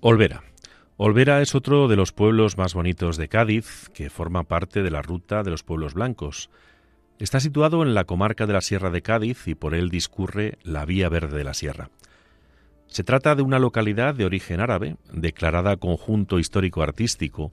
[0.00, 0.42] Olvera.
[0.96, 5.02] Olvera es otro de los pueblos más bonitos de Cádiz, que forma parte de la
[5.02, 6.48] ruta de los pueblos blancos.
[7.18, 10.86] Está situado en la comarca de la Sierra de Cádiz y por él discurre la
[10.86, 11.90] Vía Verde de la Sierra.
[12.86, 17.52] Se trata de una localidad de origen árabe, declarada conjunto histórico-artístico,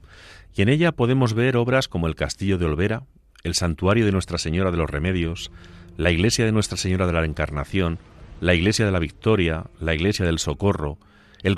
[0.56, 3.04] y en ella podemos ver obras como el Castillo de Olvera,
[3.44, 5.52] el santuario de Nuestra Señora de los Remedios,
[5.98, 8.00] la iglesia de Nuestra Señora de la Encarnación,
[8.42, 10.98] la iglesia de la Victoria, la iglesia del Socorro,
[11.44, 11.56] el,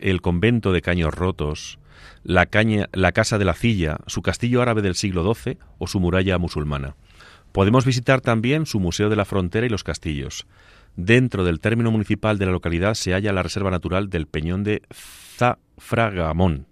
[0.00, 1.78] el convento de Caños Rotos,
[2.22, 6.00] la, caña, la Casa de la Cilla, su castillo árabe del siglo XII o su
[6.00, 6.96] muralla musulmana.
[7.52, 10.46] Podemos visitar también su Museo de la Frontera y los castillos.
[10.96, 14.82] Dentro del término municipal de la localidad se halla la Reserva Natural del Peñón de
[14.92, 16.66] Zafragamón.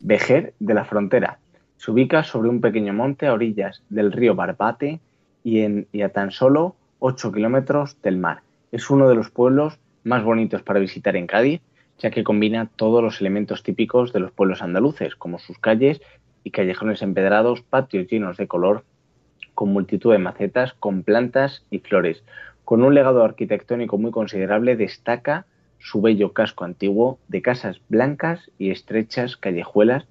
[0.00, 1.38] Vejer de la Frontera,
[1.78, 5.00] se ubica sobre un pequeño monte a orillas del río Barbate
[5.44, 8.42] y, en, a tan solo 8 kilómetros del mar.
[8.72, 11.62] Es uno de los pueblos más bonitos para visitar en Cádiz,
[11.98, 16.00] ya que combina todos los elementos típicos de los pueblos andaluces, como sus calles
[16.42, 18.84] y callejones empedrados, patios llenos de color,
[19.54, 22.24] con multitud de macetas, con plantas y flores.
[22.64, 25.46] Con un legado arquitectónico muy considerable, destaca
[25.78, 30.06] su bello casco antiguo de casas blancas y estrechas callejuelas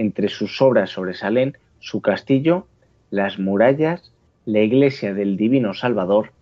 [0.00, 2.66] entre sus obras sobresalen su castillo,
[3.10, 4.12] las murallas,
[4.46, 6.32] la iglesia del Divino Salvador,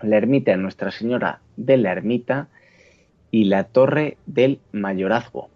[0.00, 2.46] la ermita de Nuestra Señora de la Ermita
[3.32, 5.48] y la torre del Mayorazgo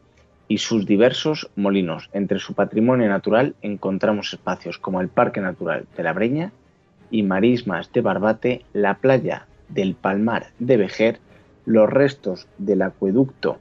[0.48, 2.10] y sus diversos molinos.
[2.12, 6.50] Entre su patrimonio natural encontramos espacios como el Parque Natural de la Breña
[7.12, 11.20] y marismas de Barbate, la playa del Palmar de Vejer,
[11.66, 13.60] los restos del acueducto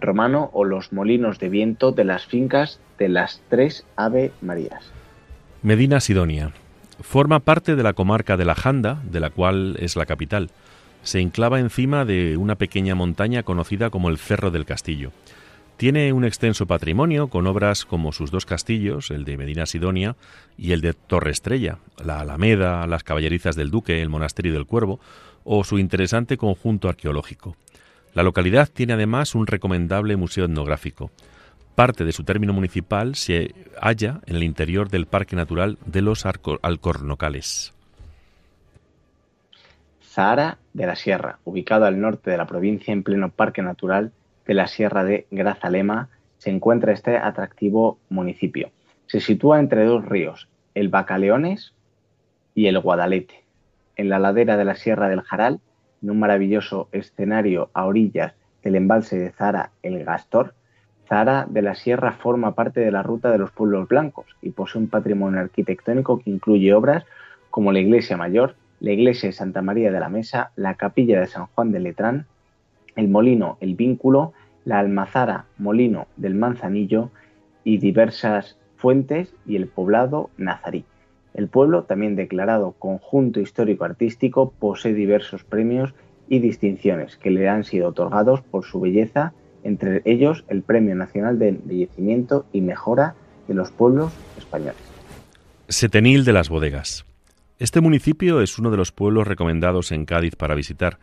[0.00, 4.92] romano o los molinos de viento de las fincas de las tres Ave Marías.
[5.62, 6.52] Medina Sidonia.
[7.00, 10.50] Forma parte de la comarca de la Janda, de la cual es la capital.
[11.02, 15.12] Se enclava encima de una pequeña montaña conocida como el Cerro del Castillo.
[15.76, 20.16] Tiene un extenso patrimonio con obras como sus dos castillos, el de Medina Sidonia
[20.56, 24.98] y el de Torre Estrella, la Alameda, las Caballerizas del Duque, el Monasterio del Cuervo
[25.44, 27.56] o su interesante conjunto arqueológico.
[28.18, 31.12] La localidad tiene además un recomendable museo etnográfico.
[31.76, 36.26] Parte de su término municipal se halla en el interior del Parque Natural de los
[36.26, 37.74] Alcornocales.
[40.02, 44.10] Zahara de la Sierra, ubicado al norte de la provincia en pleno Parque Natural
[44.48, 48.72] de la Sierra de Grazalema, se encuentra este atractivo municipio.
[49.06, 51.72] Se sitúa entre dos ríos, el Bacaleones
[52.56, 53.44] y el Guadalete.
[53.94, 55.60] en la ladera de la Sierra del Jaral,
[56.02, 60.54] en un maravilloso escenario a orillas del embalse de Zara el Gastor,
[61.08, 64.82] Zara de la Sierra forma parte de la ruta de los pueblos blancos y posee
[64.82, 67.04] un patrimonio arquitectónico que incluye obras
[67.50, 71.26] como la Iglesia Mayor, la Iglesia de Santa María de la Mesa, la Capilla de
[71.26, 72.26] San Juan de Letrán,
[72.94, 74.34] el Molino El Vínculo,
[74.64, 77.10] la Almazara Molino del Manzanillo
[77.64, 80.84] y diversas fuentes y el poblado Nazarí.
[81.38, 85.94] El pueblo, también declarado conjunto histórico-artístico, posee diversos premios
[86.28, 91.38] y distinciones que le han sido otorgados por su belleza, entre ellos el Premio Nacional
[91.38, 93.14] de Embellecimiento y Mejora
[93.46, 94.82] de los Pueblos Españoles.
[95.68, 97.04] Setenil de las Bodegas.
[97.60, 100.98] Este municipio es uno de los pueblos recomendados en Cádiz para visitar.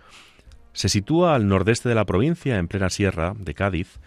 [0.74, 4.02] Se sitúa al nordeste de la provincia, en plena sierra de Cádiz,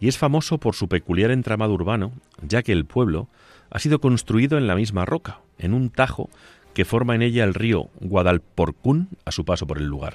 [0.00, 3.28] y es famoso por su peculiar entramado urbano, ya que el pueblo
[3.74, 6.30] ha sido construido en la misma roca, en un tajo
[6.74, 10.14] que forma en ella el río Guadalporcún a su paso por el lugar.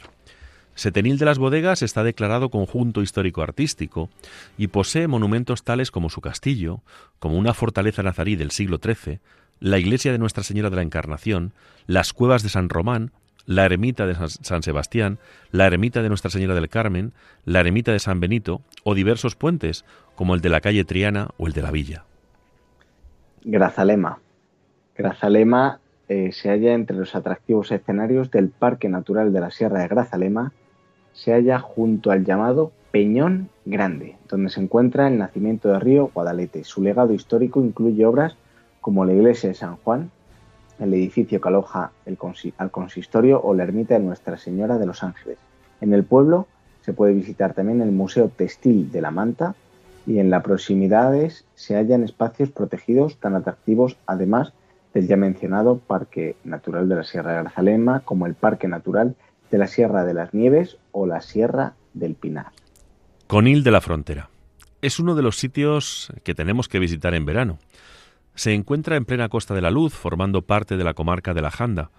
[0.76, 4.10] Setenil de las Bodegas está declarado conjunto histórico-artístico
[4.58, 6.82] y posee monumentos tales como su castillo,
[7.20, 9.20] como una fortaleza nazarí del siglo XIII,
[9.60, 11.52] la iglesia de Nuestra Señora de la Encarnación,
[11.86, 13.12] las cuevas de San Román,
[13.46, 15.20] la ermita de San Sebastián,
[15.52, 17.12] la ermita de Nuestra Señora del Carmen,
[17.44, 19.84] la ermita de San Benito o diversos puentes,
[20.16, 22.06] como el de la calle Triana o el de la Villa.
[23.44, 24.20] Grazalema.
[24.98, 29.88] Grazalema eh, se halla entre los atractivos escenarios del Parque Natural de la Sierra de
[29.88, 30.52] Grazalema,
[31.14, 36.64] se halla junto al llamado Peñón Grande, donde se encuentra el nacimiento del río Guadalete.
[36.64, 38.36] Su legado histórico incluye obras
[38.82, 40.12] como la iglesia de San Juan,
[40.80, 41.92] el edificio que aloja
[42.58, 45.38] al consistorio o la ermita de Nuestra Señora de los Ángeles.
[45.82, 46.48] En el pueblo
[46.82, 49.56] se puede visitar también el Museo Textil de la Manta
[50.10, 54.52] y en las proximidades se hallan espacios protegidos tan atractivos además
[54.94, 59.16] del ya mencionado Parque Natural de la Sierra de Grazalema como el Parque Natural
[59.52, 62.48] de la Sierra de las Nieves o la Sierra del Pinar.
[63.28, 64.30] Conil de la Frontera.
[64.82, 67.60] Es uno de los sitios que tenemos que visitar en verano
[68.40, 71.52] se encuentra en plena Costa de la Luz, formando parte de la comarca de la
[71.52, 71.92] Janda.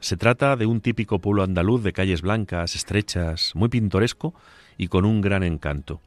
[0.00, 4.34] Se trata de un típico pueblo andaluz de calles blancas, estrechas, muy pintoresco
[4.78, 6.00] y con un gran encanto.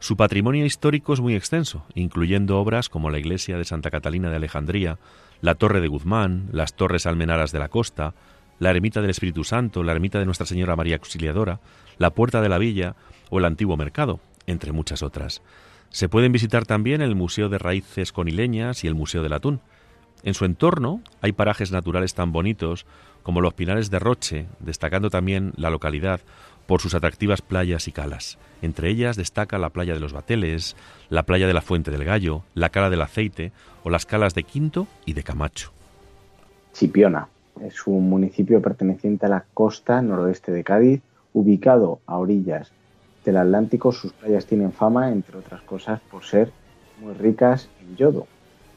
[0.00, 4.36] Su patrimonio histórico es muy extenso, incluyendo obras como la iglesia de Santa Catalina de
[4.36, 4.98] Alejandría,
[5.40, 8.14] la Torre de Guzmán, las Torres Almenaras de la Costa,
[8.58, 11.60] la Ermita del Espíritu Santo, la Ermita de Nuestra Señora María Auxiliadora,
[11.98, 12.96] la Puerta de la Villa
[13.30, 15.42] o el Antiguo Mercado, entre muchas otras.
[15.90, 19.60] Se pueden visitar también el Museo de Raíces Conileñas y el Museo del Atún.
[20.22, 22.86] En su entorno hay parajes naturales tan bonitos
[23.22, 26.20] como los Pinares de Roche, destacando también la localidad
[26.66, 28.38] por sus atractivas playas y calas.
[28.62, 30.76] Entre ellas destaca la playa de los Bateles,
[31.10, 34.44] la playa de la Fuente del Gallo, la Cala del Aceite o las calas de
[34.44, 35.72] Quinto y de Camacho.
[36.72, 37.28] Chipiona
[37.62, 42.72] es un municipio perteneciente a la costa noroeste de Cádiz, ubicado a orillas
[43.24, 46.52] del Atlántico, sus playas tienen fama, entre otras cosas, por ser
[47.00, 48.26] muy ricas en yodo.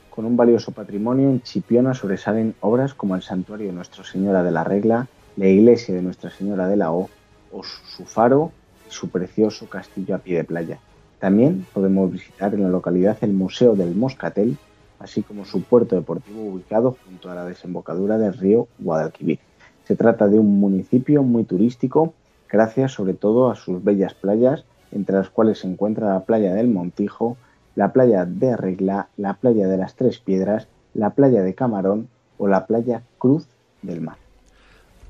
[0.09, 4.51] Con un valioso patrimonio, en Chipiona sobresalen obras como el Santuario de Nuestra Señora de
[4.51, 7.09] la Regla, la Iglesia de Nuestra Señora de la O,
[7.51, 8.51] o su faro
[8.89, 10.79] su precioso castillo a pie de playa.
[11.19, 14.57] También podemos visitar en la localidad el Museo del Moscatel,
[14.99, 19.39] así como su puerto deportivo ubicado junto a la desembocadura del río Guadalquivir.
[19.85, 22.13] Se trata de un municipio muy turístico
[22.49, 26.69] gracias sobre todo a sus bellas playas, entre las cuales se encuentra la playa del
[26.69, 27.37] Montijo,
[27.75, 32.07] la playa de Regla, la playa de las Tres Piedras, la playa de Camarón
[32.37, 33.47] o la playa Cruz
[33.81, 34.17] del Mar.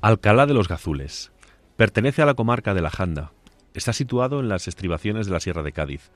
[0.00, 1.30] Alcalá de los Gazules.
[1.78, 3.30] Pertenece a la comarca de la Janda.
[3.72, 6.10] Está situado en las estribaciones de la Sierra de Cádiz.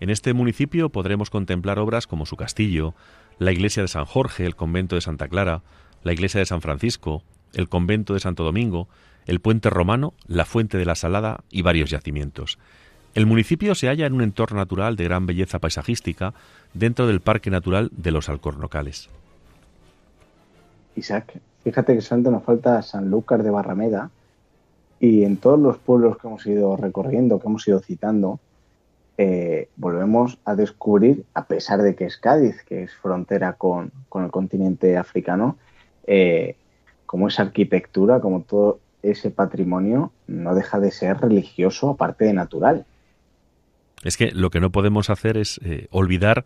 [0.00, 2.92] En este municipio podremos contemplar obras como su castillo,
[3.38, 5.62] la iglesia de San Jorge, el convento de Santa Clara,
[6.02, 8.88] la iglesia de San Francisco, el convento de Santo Domingo,
[9.26, 12.58] el puente romano, la fuente de la Salada y varios yacimientos.
[13.14, 16.34] El municipio se halla en un entorno natural de gran belleza paisajística
[16.74, 19.08] dentro del Parque Natural de los Alcornocales.
[20.96, 24.10] Isaac, fíjate que solamente nos falta Sanlúcar de Barrameda
[25.00, 28.40] y en todos los pueblos que hemos ido recorriendo, que hemos ido citando,
[29.18, 34.30] eh, volvemos a descubrir, a pesar de que es Cádiz, que es frontera con, el
[34.30, 35.56] continente africano,
[36.06, 36.56] eh,
[37.06, 42.84] como esa arquitectura, como todo ese patrimonio no deja de ser religioso aparte de natural.
[44.02, 46.44] Es que lo que no podemos hacer es eh, olvidar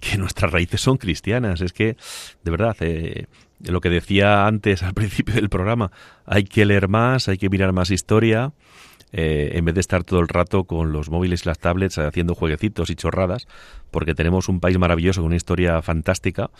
[0.00, 1.60] que nuestras raíces son cristianas.
[1.60, 1.96] Es que,
[2.42, 3.26] de verdad, eh,
[3.60, 5.90] lo que decía antes al principio del programa,
[6.24, 8.52] hay que leer más, hay que mirar más historia.
[9.16, 12.34] Eh, en vez de estar todo el rato con los móviles y las tablets haciendo
[12.34, 13.46] jueguecitos y chorradas,
[13.92, 16.50] porque tenemos un país maravilloso con una historia fantástica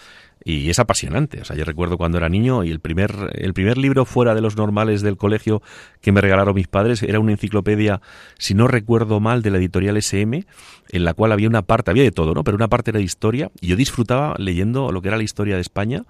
[0.44, 1.40] y es apasionante.
[1.40, 4.40] O sea, yo recuerdo cuando era niño y el primer, el primer libro fuera de
[4.40, 5.62] los normales del colegio
[6.00, 8.00] que me regalaron mis padres era una enciclopedia,
[8.38, 10.46] si no recuerdo mal, de la editorial SM,
[10.90, 12.44] en la cual había una parte, había de todo, ¿no?
[12.44, 15.56] Pero una parte era de historia y yo disfrutaba leyendo lo que era la historia
[15.56, 16.04] de España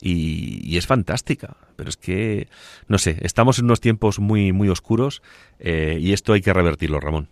[0.00, 1.56] y, es fantástica.
[1.76, 2.48] Pero es que,
[2.88, 5.22] no sé, estamos en unos tiempos muy, muy oscuros
[5.58, 7.28] eh, y esto hay que revertirlo, Ramón.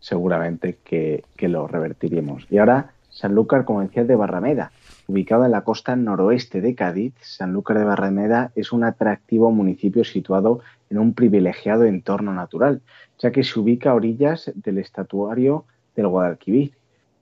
[0.00, 2.46] Seguramente que, lo revertiremos.
[2.50, 4.72] Y ahora, Sanlúcar, como decía, de Barrameda.
[5.08, 10.60] Ubicado en la costa noroeste de Cádiz, Sanlúcar de Barrameda es un atractivo municipio situado
[10.90, 12.82] en un privilegiado entorno natural,
[13.18, 15.64] ya que se ubica a orillas del estatuario
[15.94, 16.72] del Guadalquivir,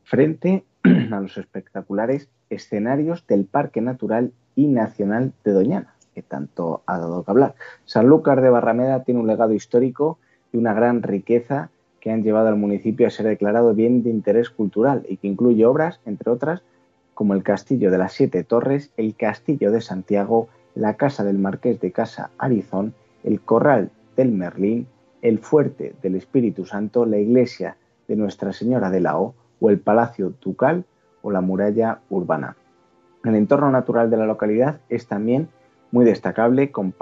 [0.05, 6.99] frente a los espectaculares escenarios del Parque Natural y Nacional de Doñana, que tanto ha
[6.99, 7.55] dado que hablar.
[7.85, 10.19] Sanlúcar de Barrameda tiene un legado histórico
[10.53, 14.51] y una gran riqueza que han llevado al municipio a ser declarado bien de interés
[14.51, 16.63] cultural y que incluye obras, entre otras,
[17.15, 21.81] como el Castillo de las Siete Torres, el Castillo de Santiago, la Casa del Marqués
[21.81, 24.87] de Casa Arizón, el Corral del Merlín,
[25.23, 27.77] el Fuerte del Espíritu Santo, la Iglesia
[28.07, 30.85] de Nuestra Señora de la O o el Palacio Ducal
[31.23, 32.57] o la Muralla Urbana.
[33.25, 35.49] El entorno natural de la localidad es también
[35.91, 36.95] muy destacable con,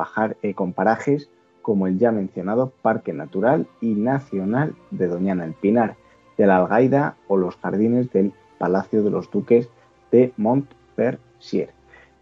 [0.42, 1.30] eh, con parajes
[1.62, 5.96] como el ya mencionado Parque Natural y Nacional de Doñana el Pinar,
[6.36, 9.68] de la Algaida o los jardines del Palacio de los Duques
[10.10, 11.70] de Montpensier.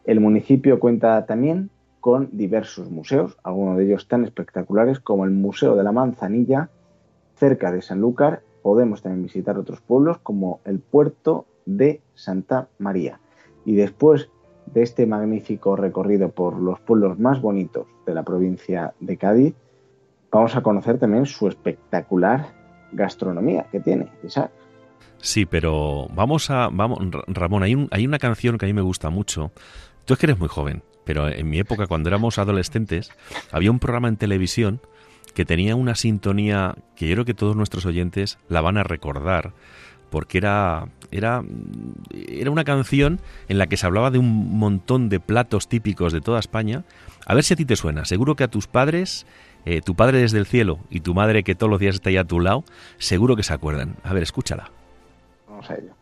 [0.04, 1.70] El municipio cuenta también
[2.00, 6.70] con diversos museos, algunos de ellos tan espectaculares como el Museo de la Manzanilla,
[7.36, 8.42] cerca de Sanlúcar.
[8.62, 13.20] Podemos también visitar otros pueblos como el puerto de Santa María.
[13.64, 14.30] Y después
[14.66, 19.54] de este magnífico recorrido por los pueblos más bonitos de la provincia de Cádiz,
[20.30, 22.54] vamos a conocer también su espectacular
[22.92, 24.50] gastronomía que tiene, Isaac.
[25.18, 29.10] Sí, pero vamos a, vamos, Ramón, hay, hay una canción que a mí me gusta
[29.10, 29.50] mucho.
[30.04, 33.10] Tú es que eres muy joven, pero en mi época, cuando éramos adolescentes,
[33.52, 34.80] había un programa en televisión
[35.34, 39.52] que tenía una sintonía que yo creo que todos nuestros oyentes la van a recordar,
[40.10, 41.42] porque era, era,
[42.12, 46.20] era una canción en la que se hablaba de un montón de platos típicos de
[46.20, 46.84] toda España.
[47.26, 48.04] A ver si a ti te suena.
[48.04, 49.26] Seguro que a tus padres,
[49.64, 52.16] eh, tu padre desde el cielo y tu madre que todos los días está ahí
[52.16, 52.64] a tu lado,
[52.98, 53.96] seguro que se acuerdan.
[54.02, 54.70] A ver, escúchala.
[55.48, 55.94] Vamos a ello.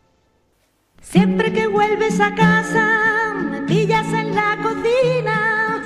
[1.01, 5.83] Siempre que vuelves a casa, me pillas en la cocina,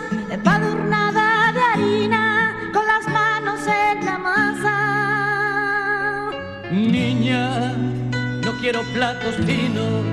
[7.22, 7.76] Niña
[8.60, 10.04] quiero platos finos.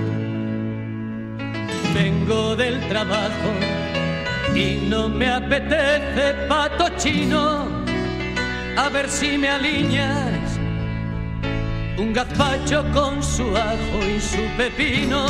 [1.96, 3.50] Vengo del trabajo
[4.54, 7.66] y no me apetece pato chino.
[8.78, 10.60] A ver si me alineas
[11.98, 15.26] un gazpacho con su ajo y su pepino.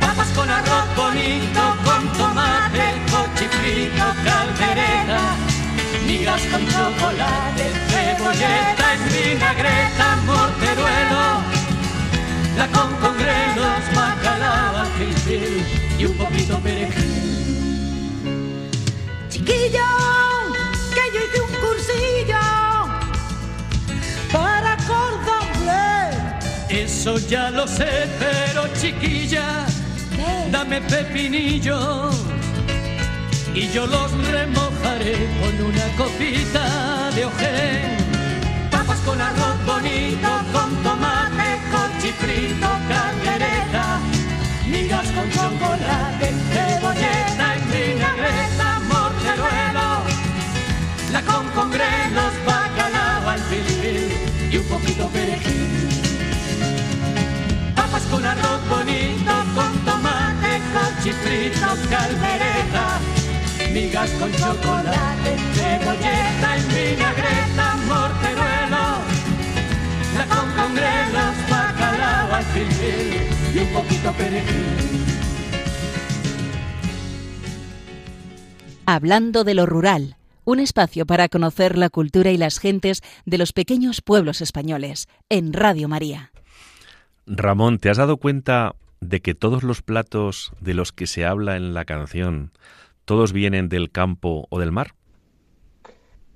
[0.00, 5.56] Papas con arroz bonito, con tomate, cochifrito, caldereta
[6.06, 7.85] migas con chocolate,
[8.36, 11.24] cebolleta en vinagreta, morteruelo,
[12.56, 14.86] la con con grelos, bacalao,
[15.98, 18.70] y un poquito perejil.
[19.28, 19.88] Chiquillo,
[20.94, 22.44] que yo hice un cursillo
[24.32, 25.48] para cordon
[26.68, 29.66] Eso ya lo sé, pero chiquilla,
[30.50, 32.14] dame pepinillos
[33.54, 38.05] y yo los remojaré con una copita de ojén.
[39.06, 44.00] Con arroz bonito, con tomate, con chifrito, caldereta,
[44.66, 50.02] migas con chocolate, cebolleta en vinagreta, morteruelo,
[51.12, 55.88] la con con grelos, bacalao al fil y un poquito perejil.
[57.76, 62.98] Papas con arroz bonito, con tomate, con chifrito, caldereta,
[63.72, 68.55] migas con chocolate, cebolleta en vinagreta, morteruelo,
[70.74, 75.06] la con congrelos, bacalao al filfil y un poquito perejil.
[78.86, 83.52] Hablando de lo rural, un espacio para conocer la cultura y las gentes de los
[83.52, 86.30] pequeños pueblos españoles, en Radio María.
[87.26, 91.56] Ramón, ¿te has dado cuenta de que todos los platos de los que se habla
[91.56, 92.52] en la canción
[93.04, 94.94] todos vienen del campo o del mar?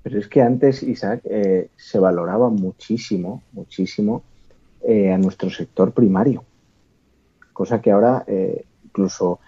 [0.03, 4.23] Pero es que antes, Isaac, eh, se valoraba muchísimo, muchísimo
[4.81, 6.43] eh, a nuestro sector primario.
[7.53, 9.39] Cosa que ahora, eh, incluso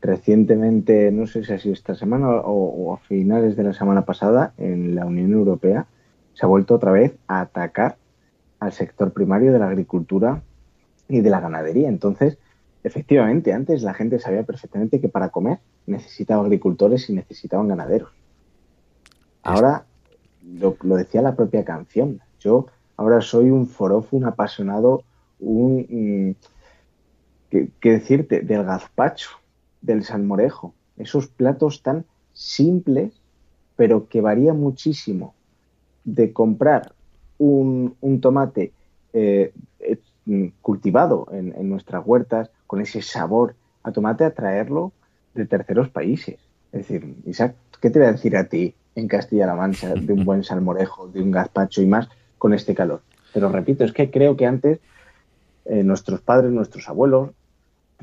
[0.00, 4.52] recientemente, no sé si ha sido esta semana o, a finales de la semana pasada,
[4.58, 5.86] en la Unión Europea
[6.34, 7.96] se ha vuelto otra vez a atacar
[8.58, 10.42] al sector primario de la agricultura
[11.08, 11.88] y de la ganadería.
[11.88, 12.38] Entonces,
[12.82, 18.10] efectivamente, antes la gente sabía perfectamente que para comer necesitaba agricultores y necesitaban ganaderos.
[19.44, 19.84] Ahora,
[20.44, 22.66] lo, decía la propia canción, yo
[22.96, 25.02] ahora soy un forofo, un apasionado,
[25.40, 25.86] un...
[25.88, 26.34] Mm,
[27.80, 28.40] ¿qué, decirte?
[28.40, 29.30] Del gazpacho,
[29.80, 30.74] del salmorejo.
[30.96, 33.12] Esos platos tan simples,
[33.76, 35.34] pero que varía muchísimo
[36.04, 36.92] de comprar
[37.38, 38.72] un, tomate
[39.12, 44.92] eh, eh, cultivado en, en, nuestras huertas, con ese sabor a tomate, a traerlo
[45.34, 46.38] de terceros países.
[46.72, 50.24] Es decir, Isaac, ¿qué te voy a decir a ti en Castilla-La Mancha de un
[50.24, 53.02] buen salmorejo, de un gazpacho y más con este calor?
[53.32, 54.80] Pero repito, es que creo que antes
[55.64, 57.30] eh, nuestros padres, nuestros abuelos,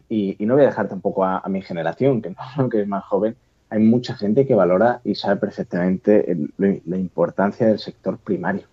[0.08, 3.36] y, no voy a dejar tampoco a, mi generación, que, no, es más joven,
[3.70, 8.64] hay mucha gente que valora y sabe perfectamente la importancia del sector primario.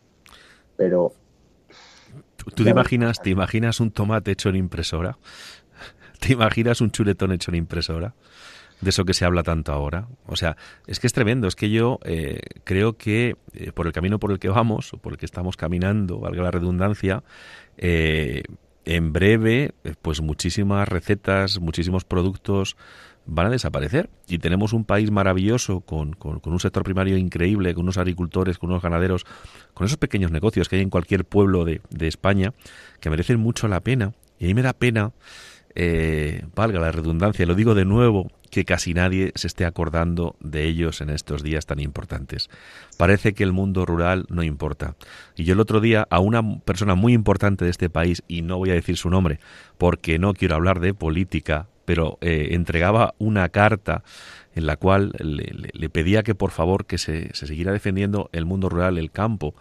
[0.77, 1.13] Pero.
[2.55, 5.19] ¿Tú te imaginas, te imaginas un tomate hecho en impresora?
[6.21, 8.15] ¿Te imaginas un chuletón hecho en impresora?
[8.81, 10.09] De eso que se habla tanto ahora.
[10.27, 10.57] O sea,
[10.87, 11.49] es que es tremendo.
[11.49, 14.99] Es que yo eh, creo que eh, por el camino por el que vamos, o
[14.99, 17.23] por el que estamos caminando, valga la redundancia,
[17.77, 18.43] eh,
[18.85, 22.77] en breve, pues muchísimas recetas, muchísimos productos
[23.25, 24.11] van a desaparecer.
[24.29, 28.71] Y tenemos un país maravilloso, con, con, un sector primario increíble, con unos agricultores, con
[28.71, 29.27] unos ganaderos,
[29.75, 32.55] con esos pequeños negocios que hay en cualquier pueblo de, de España,
[33.01, 34.13] que merecen mucho la pena.
[34.39, 35.13] Y a mí me da pena
[35.79, 40.65] eh, valga la redundancia, lo digo de nuevo, que casi nadie se esté acordando de
[40.65, 42.49] ellos en estos días tan importantes.
[42.97, 44.97] Parece que el mundo rural no importa.
[45.37, 48.57] Y yo el otro día a una persona muy importante de este país, y no
[48.57, 49.39] voy a decir su nombre,
[49.77, 54.03] porque no quiero hablar de política, pero eh, entregaba una carta
[54.55, 58.71] en la cual le, pedía que por favor que se, se siguiera defendiendo el mundo
[58.71, 59.55] rural, el campo,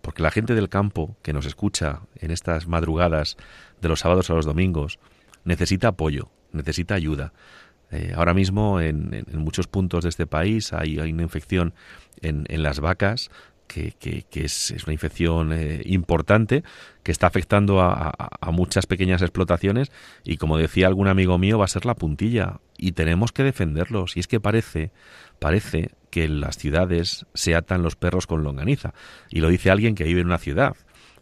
[0.00, 3.36] porque la gente del campo que nos escucha en estas madrugadas
[3.82, 5.00] de los sábados a los domingos,
[5.46, 7.32] necesita apoyo, necesita ayuda.
[7.90, 11.72] Eh, ahora mismo en, muchos puntos de este país hay, una infección
[12.20, 13.30] en, las vacas
[13.68, 13.94] que,
[14.32, 16.64] es, una infección eh, importante
[17.04, 18.12] que está afectando a,
[18.52, 19.92] muchas pequeñas explotaciones
[20.24, 24.16] y como decía algún amigo mío va a ser la puntilla y tenemos que defenderlos.
[24.16, 24.90] Y es que parece
[25.38, 28.94] parece que en las ciudades se atan los perros con longaniza.
[29.30, 30.74] Y lo dice alguien que vive en una ciudad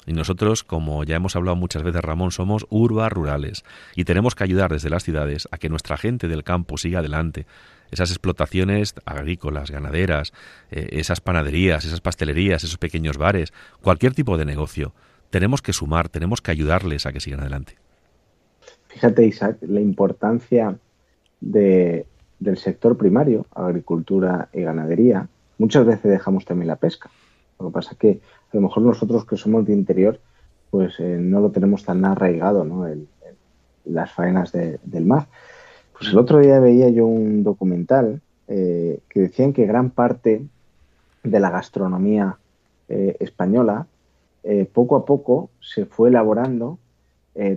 [0.07, 4.45] y nosotros, como ya hemos hablado muchas veces, Ramón, somos urbas rurales y tenemos que
[4.45, 7.47] ayudar desde las ciudades a que nuestra gente del campo siga adelante.
[7.91, 10.33] Esas explotaciones agrícolas, ganaderas,
[10.71, 13.53] eh, esas panaderías, esas pastelerías, esos pequeños bares,
[13.83, 14.93] cualquier tipo de negocio.
[15.31, 17.77] Tenemos que sumar, tenemos que ayudarles a que sigan adelante.
[18.89, 20.77] Fíjate, Isaac, la importancia
[21.41, 22.07] de,
[22.39, 25.29] del sector primario, agricultura y ganadería.
[25.59, 27.11] Muchas veces dejamos también la pesca.
[27.59, 28.21] Lo que pasa es que
[28.55, 30.21] a lo mejor nosotros que somos de interior,
[30.71, 32.87] pues eh, no lo tenemos tan arraigado, ¿no?
[33.85, 35.27] las faenas del mar.
[35.93, 40.47] Pues el otro día veía yo un documental eh, que decían que gran parte
[41.23, 42.37] de la gastronomía
[42.89, 43.87] eh, española
[44.75, 46.79] poco a poco se fue elaborando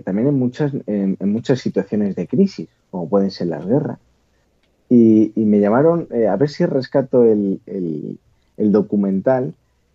[0.04, 3.98] también en muchas, en, muchas situaciones de crisis, como pueden ser las guerras.
[4.88, 9.52] Y, me llamaron, a ver si rescato el, el documental,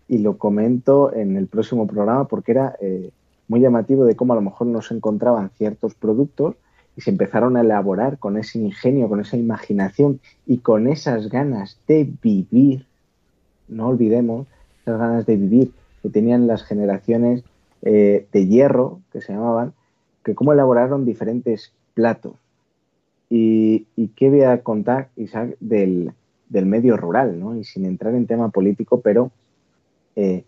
[0.08, 3.10] y lo comento en el próximo programa porque era eh,
[3.48, 6.56] muy llamativo de cómo a lo mejor no se encontraban ciertos productos
[6.96, 11.78] y se empezaron a elaborar con ese ingenio, con esa imaginación y con esas ganas
[11.88, 12.86] de vivir,
[13.68, 14.46] no olvidemos
[14.82, 17.42] esas ganas de vivir que tenían las generaciones
[17.82, 19.72] eh, de hierro, que se llamaban,
[20.22, 22.34] que cómo elaboraron diferentes platos.
[23.30, 26.12] Y, qué voy a contar, Isaac, del,
[26.48, 27.56] del medio rural, ¿no?
[27.56, 29.32] Y sin entrar en tema político, pero
[30.16, 30.44] eh,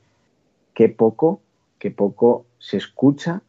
[0.75, 1.41] qué poco,
[1.79, 3.43] qué poco se escucha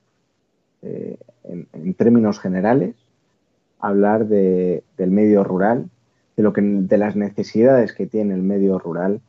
[0.81, 2.95] eh, en, términos generales
[3.79, 5.89] hablar del medio rural,
[6.35, 9.21] de lo que de las necesidades que tiene el medio rural.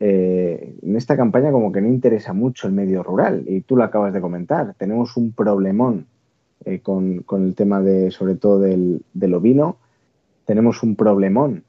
[0.00, 3.84] Eh, en esta campaña como que no interesa mucho el medio rural y tú lo
[3.84, 4.74] acabas de comentar.
[4.78, 6.06] Tenemos un problemón
[6.82, 9.76] con, el tema de, sobre todo del, del ovino.
[10.46, 11.64] Tenemos un problemón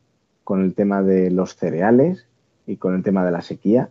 [0.46, 2.28] con el tema de los cereales
[2.68, 3.90] y con el tema de la sequía.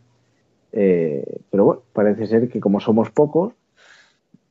[0.77, 3.55] Eh, pero bueno, parece ser que como somos pocos,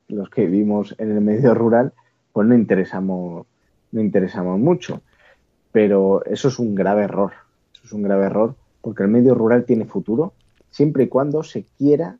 [0.07, 1.91] los que vivimos en el medio rural,
[2.31, 3.45] pues no interesamos,
[3.91, 5.01] no interesamos mucho.
[5.71, 7.33] Pero eso es un grave error.
[7.73, 10.33] Eso es un grave error porque el medio rural tiene futuro
[10.69, 12.17] siempre y cuando se quiera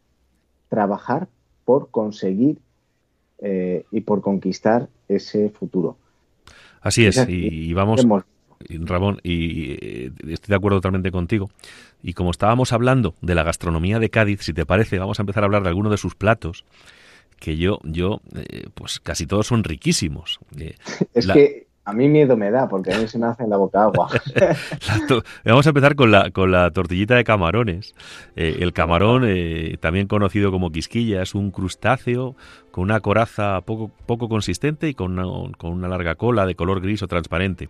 [0.70, 1.28] trabajar
[1.66, 2.58] por conseguir
[3.40, 5.98] eh, y por conquistar ese futuro.
[6.82, 8.06] Así es, y, vamos,
[8.70, 11.50] Ramón, y eh, estoy de acuerdo totalmente contigo.
[12.02, 15.44] Y como estábamos hablando de la gastronomía de Cádiz, si te parece, vamos a empezar
[15.44, 16.66] a hablar de algunos de sus platos,
[17.40, 20.40] que yo, yo, eh, pues casi todos son riquísimos.
[20.58, 20.76] Eh,
[21.14, 23.58] es que a mí miedo me da, porque a mí se me hace en la
[23.58, 24.10] boca agua.
[25.46, 27.94] Vamos a empezar con la, con la tortillita de camarones.
[28.36, 29.28] el camarón,
[29.82, 32.36] también conocido como quisquilla, es un crustáceo
[32.72, 37.04] con una coraza poco, poco consistente y con con una larga cola de color gris
[37.04, 37.70] o transparente.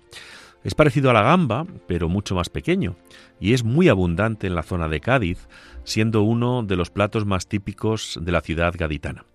[0.64, 2.96] Es parecido a la gamba, pero mucho más pequeño,
[3.40, 5.48] y es muy abundante en la zona de Cádiz,
[5.84, 9.26] siendo uno de los platos más típicos de la ciudad gaditana.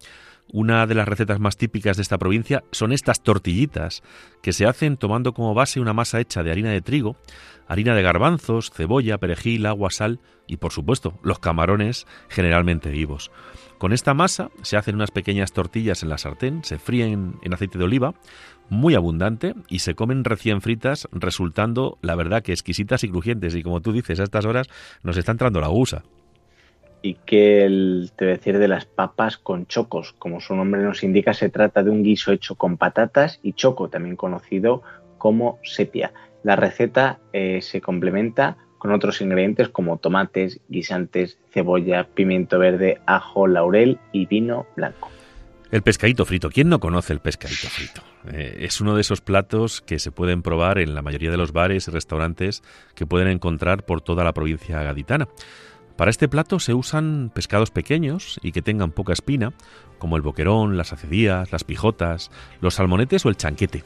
[0.51, 4.03] Una de las recetas más típicas de esta provincia son estas tortillitas,
[4.43, 7.17] que se hacen tomando como base una masa hecha de harina de trigo,
[7.67, 13.31] harina de garbanzos, cebolla, perejil, agua, sal y, por supuesto, los camarones generalmente vivos.
[13.77, 17.77] Con esta masa se hacen unas pequeñas tortillas en la sartén, se fríen en aceite
[17.77, 18.15] de oliva,
[18.69, 23.55] muy abundante y se comen recién fritas, resultando, la verdad, que exquisitas y crujientes.
[23.55, 24.69] Y como tú dices, a estas horas
[25.03, 26.03] nos está entrando la gusa.
[27.01, 30.15] Y que el, te voy a decir de las papas con chocos.
[30.19, 33.89] Como su nombre nos indica, se trata de un guiso hecho con patatas y choco,
[33.89, 34.83] también conocido
[35.17, 36.13] como sepia.
[36.43, 43.47] La receta eh, se complementa con otros ingredientes como tomates, guisantes, cebolla, pimiento verde, ajo,
[43.47, 45.11] laurel y vino blanco.
[45.71, 46.49] El pescadito frito.
[46.49, 48.01] ¿Quién no conoce el pescadito frito?
[48.33, 51.53] Eh, es uno de esos platos que se pueden probar en la mayoría de los
[51.53, 52.63] bares y restaurantes
[52.95, 55.29] que pueden encontrar por toda la provincia gaditana.
[55.97, 59.53] Para este plato se usan pescados pequeños y que tengan poca espina,
[59.99, 62.31] como el boquerón, las acedías, las pijotas,
[62.63, 63.85] los salmonetes o el chanquete.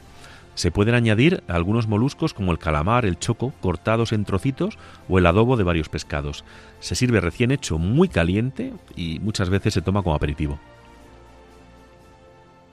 [0.55, 4.77] Se pueden añadir algunos moluscos como el calamar, el choco, cortados en trocitos
[5.09, 6.45] o el adobo de varios pescados.
[6.79, 10.59] Se sirve recién hecho muy caliente y muchas veces se toma como aperitivo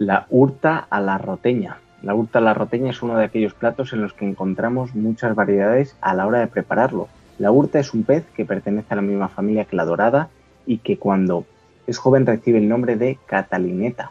[0.00, 1.76] la hurta a la roteña.
[2.00, 5.34] La hurta a la roteña es uno de aquellos platos en los que encontramos muchas
[5.34, 7.08] variedades a la hora de prepararlo.
[7.38, 10.30] La hurta es un pez que pertenece a la misma familia que la dorada
[10.64, 11.44] y que cuando
[11.86, 14.10] es joven recibe el nombre de catalineta,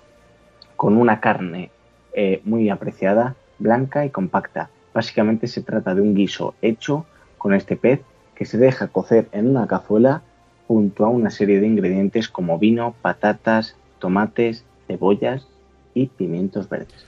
[0.76, 1.72] con una carne
[2.14, 4.70] eh, muy apreciada, blanca y compacta.
[4.94, 7.08] Básicamente se trata de un guiso hecho
[7.40, 8.02] con este pez
[8.36, 10.22] que se deja cocer en una cazuela
[10.68, 15.48] junto a una serie de ingredientes como vino, patatas, tomates, cebollas
[15.94, 17.06] y pimientos verdes.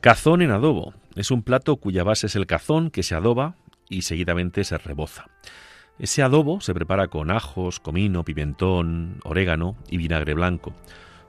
[0.00, 0.94] Cazón en adobo.
[1.14, 3.56] Es un plato cuya base es el cazón que se adoba
[3.88, 5.26] y seguidamente se reboza.
[5.98, 10.72] Ese adobo se prepara con ajos, comino, pimentón, orégano y vinagre blanco.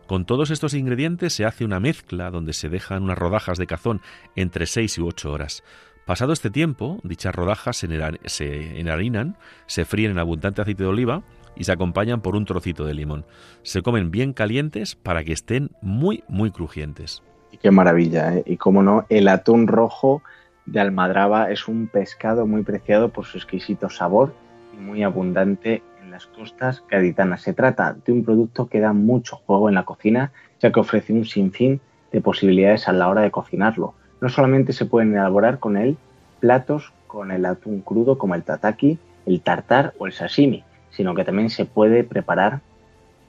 [0.07, 4.01] Con todos estos ingredientes se hace una mezcla donde se dejan unas rodajas de cazón
[4.35, 5.63] entre 6 y 8 horas.
[6.05, 9.37] Pasado este tiempo, dichas rodajas se enharinan,
[9.67, 11.23] se fríen en abundante aceite de oliva
[11.55, 13.25] y se acompañan por un trocito de limón.
[13.63, 17.23] Se comen bien calientes para que estén muy, muy crujientes.
[17.51, 18.43] Y qué maravilla, ¿eh?
[18.45, 20.21] Y cómo no, el atún rojo
[20.65, 24.33] de Almadraba es un pescado muy preciado por su exquisito sabor
[24.73, 27.41] y muy abundante en las costas gaditanas.
[27.41, 31.13] Se trata de un producto que da mucho juego en la cocina, ya que ofrece
[31.13, 31.81] un sinfín
[32.11, 33.93] de posibilidades a la hora de cocinarlo.
[34.21, 35.97] No solamente se pueden elaborar con él
[36.39, 41.23] platos con el atún crudo como el tataki, el tartar o el sashimi, sino que
[41.23, 42.61] también se puede preparar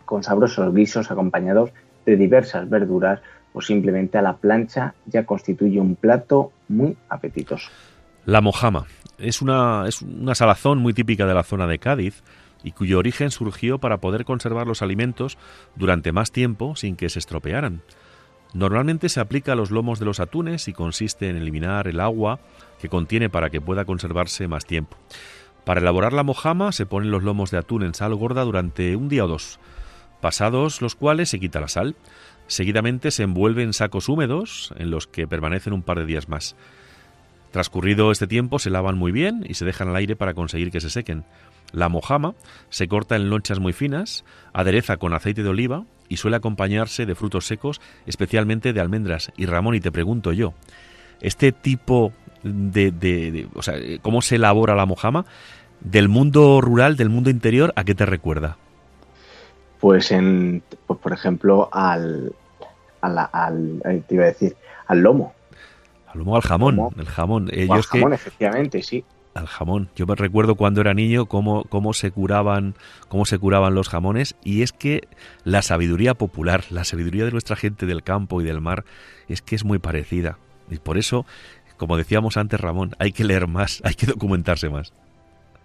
[0.05, 1.71] con sabrosos guisos acompañados
[2.05, 3.21] de diversas verduras
[3.55, 7.69] o simplemente a la plancha ya constituye un plato muy apetitoso.
[8.25, 8.87] La mojama
[9.19, 12.23] es una, es una salazón muy típica de la zona de Cádiz
[12.63, 15.39] y cuyo origen surgió para poder conservar los alimentos
[15.75, 17.83] durante más tiempo sin que se estropearan.
[18.55, 22.39] Normalmente se aplica a los lomos de los atunes y consiste en eliminar el agua
[22.81, 24.97] que contiene para que pueda conservarse más tiempo.
[25.65, 29.09] Para elaborar la mojama se ponen los lomos de atún en sal gorda durante un
[29.09, 29.61] día o dos,
[30.21, 31.97] pasados los cuales se quita la sal.
[32.49, 36.57] Seguidamente se envuelve en sacos húmedos en los que permanecen un par de días más.
[37.53, 40.81] Transcurrido este tiempo se lavan muy bien y se dejan al aire para conseguir que
[40.81, 41.25] se sequen.
[41.71, 42.35] La mojama
[42.71, 47.15] se corta en lonchas muy finas, adereza con aceite de oliva y suele acompañarse de
[47.15, 49.33] frutos secos, especialmente de almendras.
[49.37, 50.55] Y Ramón, y te pregunto yo,
[51.21, 52.13] ¿este tipo
[52.43, 55.25] de, o sea, cómo se elabora la mojama,
[55.81, 58.57] del mundo rural, del mundo interior, ¿a qué te recuerda?
[59.81, 62.33] Pues, en, pues por ejemplo, al,
[63.01, 64.55] al, eh, te iba a decir,
[64.87, 65.35] al lomo.
[66.07, 67.49] Al lomo, al jamón, el jamón.
[67.53, 69.05] Eh, al jamón, efectivamente, sí.
[69.35, 69.89] Al jamón.
[69.97, 72.75] Yo me recuerdo cuando era niño cómo, cómo se curaban,
[73.09, 75.09] cómo se curaban los jamones, y es que
[75.43, 78.85] la sabiduría popular, la sabiduría de nuestra gente del campo y del mar,
[79.29, 80.39] es que es muy parecida.
[80.71, 81.27] Y por eso
[81.83, 84.93] como decíamos antes, Ramón, hay que leer más, hay que documentarse más.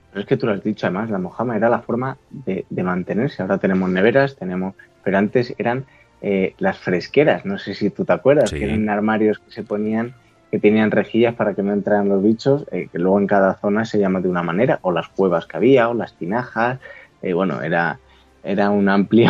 [0.10, 3.44] Pero es que tú lo has dicho, además, la mojama era la forma de, mantenerse.
[3.44, 5.86] Ahora tenemos neveras, tenemos, pero antes eran
[6.24, 10.16] eh, las fresqueras, no sé si tú te acuerdas, que eran armarios que se ponían
[10.50, 13.86] que tenían rejillas para que no entraran los bichos, eh, que luego en cada zona
[13.86, 16.80] se llama de una manera, o las cuevas que había, o las tinajas,
[17.22, 18.00] eh, bueno, era,
[18.44, 19.30] era un amplio,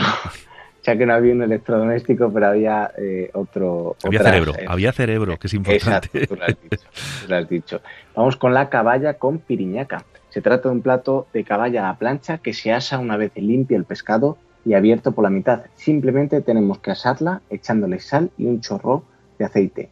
[0.88, 3.98] ya que no había un electrodoméstico, pero había eh, otro...
[4.06, 6.08] Había otras, cerebro, eh, había cerebro, que es importante.
[6.14, 6.88] Exacto, tú lo, has dicho,
[7.22, 7.82] tú lo has dicho.
[8.16, 10.06] Vamos con la caballa con piriñaca.
[10.30, 13.76] Se trata de un plato de caballa a plancha que se asa una vez limpia
[13.76, 15.64] el pescado y abierto por la mitad.
[15.76, 19.04] Simplemente tenemos que asarla echándole sal y un chorro
[19.38, 19.90] de aceite.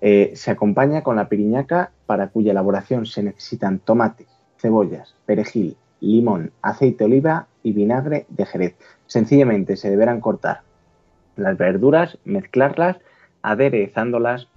[0.00, 6.50] Eh, se acompaña con la piriñaca para cuya elaboración se necesitan tomates, cebollas, perejil, limón,
[6.60, 8.74] aceite de oliva y vinagre de jerez.
[9.08, 10.62] Sencillamente se deberán cortar
[11.36, 12.98] las verduras, mezclarlas,
[13.42, 14.48] aderezándolas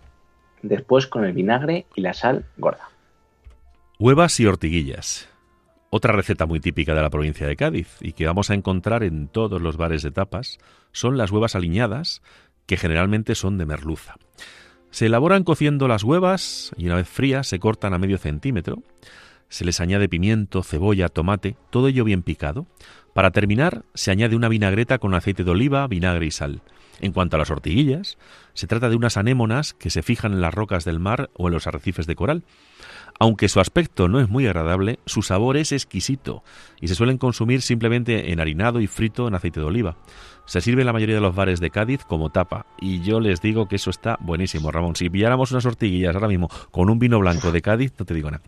[0.62, 2.90] después con el vinagre y la sal gorda.
[4.00, 5.30] Huevas y ortiguillas.
[5.90, 9.28] Otra receta muy típica de la provincia de Cádiz y que vamos a encontrar en
[9.28, 10.58] todos los bares de tapas
[10.92, 12.22] son las huevas aliñadas,
[12.66, 14.16] que generalmente son de merluza.
[14.90, 18.82] Se elaboran cociendo las huevas y una vez frías se cortan a medio centímetro.
[19.50, 22.68] Se les añade pimiento, cebolla, tomate, todo ello bien picado.
[23.14, 26.62] Para terminar, se añade una vinagreta con aceite de oliva, vinagre y sal.
[27.02, 28.18] En cuanto a las ortiguillas,
[28.54, 31.54] se trata de unas anémonas que se fijan en las rocas del mar o en
[31.54, 32.44] los arrecifes de coral.
[33.20, 36.44] Aunque su aspecto no es muy agradable, su sabor es exquisito
[36.80, 39.98] y se suelen consumir simplemente enharinado y frito en aceite de oliva.
[40.46, 43.42] Se sirve en la mayoría de los bares de Cádiz como tapa y yo les
[43.42, 44.96] digo que eso está buenísimo, Ramón.
[44.96, 48.32] Si pilláramos unas ortiguillas ahora mismo con un vino blanco de Cádiz, no te digo
[48.32, 48.44] nada.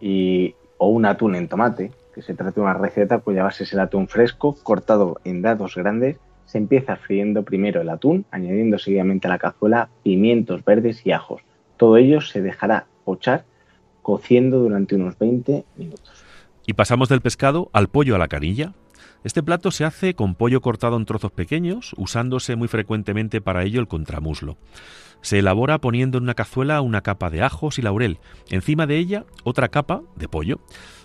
[0.00, 1.90] Y, o un atún en tomate,
[2.22, 6.18] se trata de una receta cuya base es el atún fresco, cortado en dados grandes.
[6.46, 11.42] Se empieza friendo primero el atún, añadiendo seguidamente a la cazuela pimientos verdes y ajos.
[11.76, 13.44] Todo ello se dejará pochar
[14.02, 16.24] cociendo durante unos 20 minutos.
[16.66, 18.72] Y pasamos del pescado al pollo a la canilla.
[19.24, 23.80] Este plato se hace con pollo cortado en trozos pequeños, usándose muy frecuentemente para ello
[23.80, 24.56] el contramuslo.
[25.22, 28.18] Se elabora poniendo en una cazuela una capa de ajos y laurel,
[28.50, 30.60] encima de ella otra capa de pollo.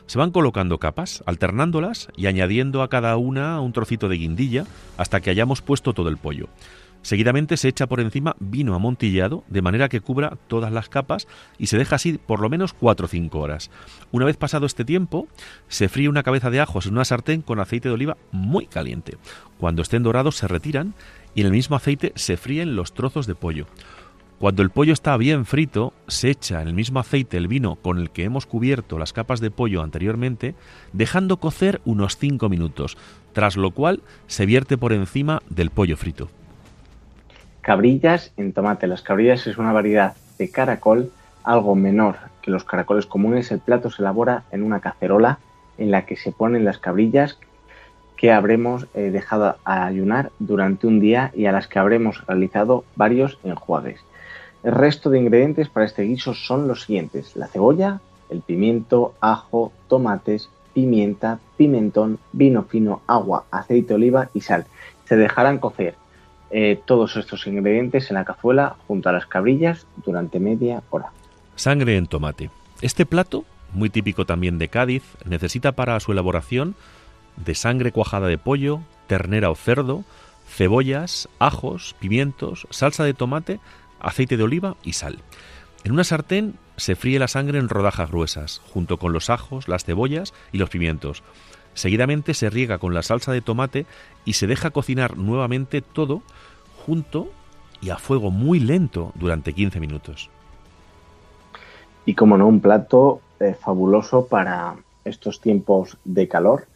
[0.05, 4.65] Se van colocando capas, alternándolas y añadiendo a cada una un trocito de guindilla
[4.97, 6.49] hasta que hayamos puesto todo el pollo.
[7.03, 11.67] Seguidamente se echa por encima vino amontillado de manera que cubra todas las capas y
[11.67, 13.71] se deja así por lo menos 4 o 5 horas.
[14.13, 15.27] Una vez pasado este tiempo,
[15.67, 19.17] se fríe una cabeza de ajos en una sartén con aceite de oliva muy caliente.
[19.57, 20.93] Cuando estén dorados se retiran
[21.35, 23.67] y en el mismo aceite se fríen los trozos de pollo.
[24.43, 27.97] Cuando el pollo está bien frito, se echa en el mismo aceite el vino con
[27.97, 30.53] el que hemos cubierto las capas de pollo anteriormente,
[30.91, 32.97] dejando cocer unos 5 minutos,
[33.31, 36.27] tras lo cual se vierte por encima del pollo frito.
[37.61, 38.85] Cabrillas en tomate.
[38.85, 41.13] Las cabrillas es una variedad de caracol
[41.45, 43.49] algo menor que los caracoles comunes.
[43.49, 45.39] El plato se elabora en una cacerola
[45.77, 47.39] en la que se ponen las cabrillas
[48.17, 52.83] que habremos eh, dejado a ayunar durante un día y a las que habremos realizado
[52.97, 54.03] varios enjuagues.
[54.63, 57.99] El resto de ingredientes para este guiso son los siguientes: la cebolla,
[58.29, 64.65] el pimiento, ajo, tomates, pimienta, pimentón, vino fino, agua, aceite de oliva y sal.
[65.05, 65.95] Se dejarán cocer
[66.49, 71.11] eh, todos estos ingredientes en la cazuela junto a las cabrillas durante media hora.
[71.55, 72.49] Sangre en tomate.
[72.81, 76.75] Este plato, muy típico también de Cádiz, necesita para su elaboración
[77.37, 80.03] de sangre cuajada de pollo, ternera o cerdo,
[80.47, 83.59] cebollas, ajos, pimientos, salsa de tomate,
[84.03, 85.19] aceite de oliva y sal.
[85.83, 89.83] En una sartén se fríe la sangre en rodajas gruesas, junto con los ajos, las
[89.83, 91.23] cebollas y los pimientos.
[91.73, 93.85] Seguidamente se riega con la salsa de tomate
[94.25, 96.21] y se deja cocinar nuevamente todo
[96.85, 97.31] junto
[97.81, 100.29] y a fuego muy lento durante 15 minutos.
[102.05, 104.75] Y como no, un plato eh, fabuloso para
[105.05, 106.67] estos tiempos de calor,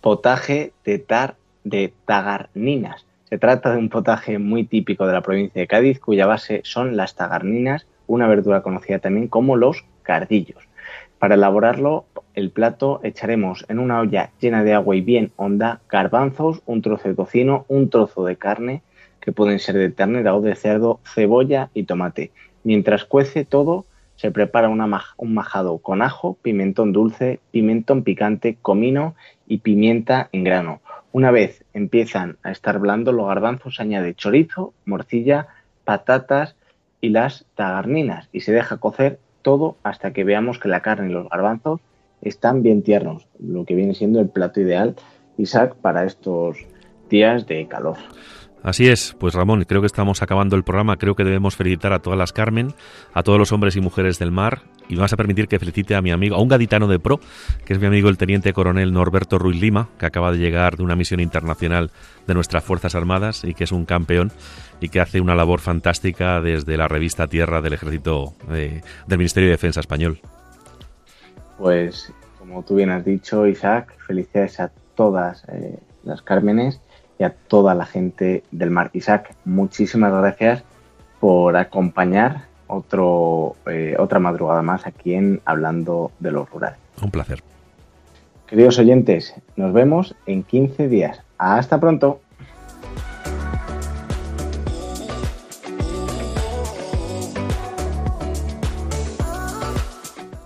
[0.00, 3.04] potaje de, tar, de tagarninas.
[3.34, 6.96] Se trata de un potaje muy típico de la provincia de Cádiz, cuya base son
[6.96, 10.62] las tagarninas, una verdura conocida también como los cardillos.
[11.18, 12.04] Para elaborarlo,
[12.34, 17.08] el plato echaremos en una olla llena de agua y bien honda garbanzos, un trozo
[17.08, 18.82] de tocino, un trozo de carne,
[19.20, 22.30] que pueden ser de ternera o de cerdo, cebolla y tomate.
[22.62, 29.16] Mientras cuece todo, se prepara un majado con ajo, pimentón dulce, pimentón picante, comino
[29.48, 30.80] y pimienta en grano.
[31.14, 35.46] Una vez empiezan a estar blandos los garbanzos, añade chorizo, morcilla,
[35.84, 36.56] patatas
[37.00, 41.12] y las tagarninas y se deja cocer todo hasta que veamos que la carne y
[41.12, 41.80] los garbanzos
[42.20, 44.96] están bien tiernos, lo que viene siendo el plato ideal,
[45.38, 46.58] Isaac, para estos
[47.08, 47.98] días de calor.
[48.64, 51.98] Así es, pues Ramón, creo que estamos acabando el programa, creo que debemos felicitar a
[51.98, 52.72] todas las Carmen,
[53.12, 55.94] a todos los hombres y mujeres del mar, y me vas a permitir que felicite
[55.94, 57.20] a mi amigo, a un gaditano de pro,
[57.66, 60.82] que es mi amigo el teniente coronel Norberto Ruiz Lima, que acaba de llegar de
[60.82, 61.90] una misión internacional
[62.26, 64.32] de nuestras Fuerzas Armadas y que es un campeón
[64.80, 69.48] y que hace una labor fantástica desde la revista Tierra del Ejército eh, del Ministerio
[69.48, 70.20] de Defensa español.
[71.58, 76.80] Pues, como tú bien has dicho, Isaac, felicidades a todas eh, las Cármenes
[77.18, 78.90] y a toda la gente del mar.
[78.92, 80.62] Isaac, muchísimas gracias
[81.20, 86.76] por acompañar otro, eh, otra madrugada más aquí en Hablando de lo Rural.
[87.02, 87.42] Un placer.
[88.46, 91.20] Queridos oyentes, nos vemos en 15 días.
[91.38, 92.20] Hasta pronto.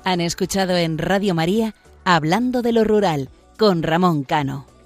[0.05, 4.78] Han escuchado en Radio María Hablando de lo Rural con Ramón Cano.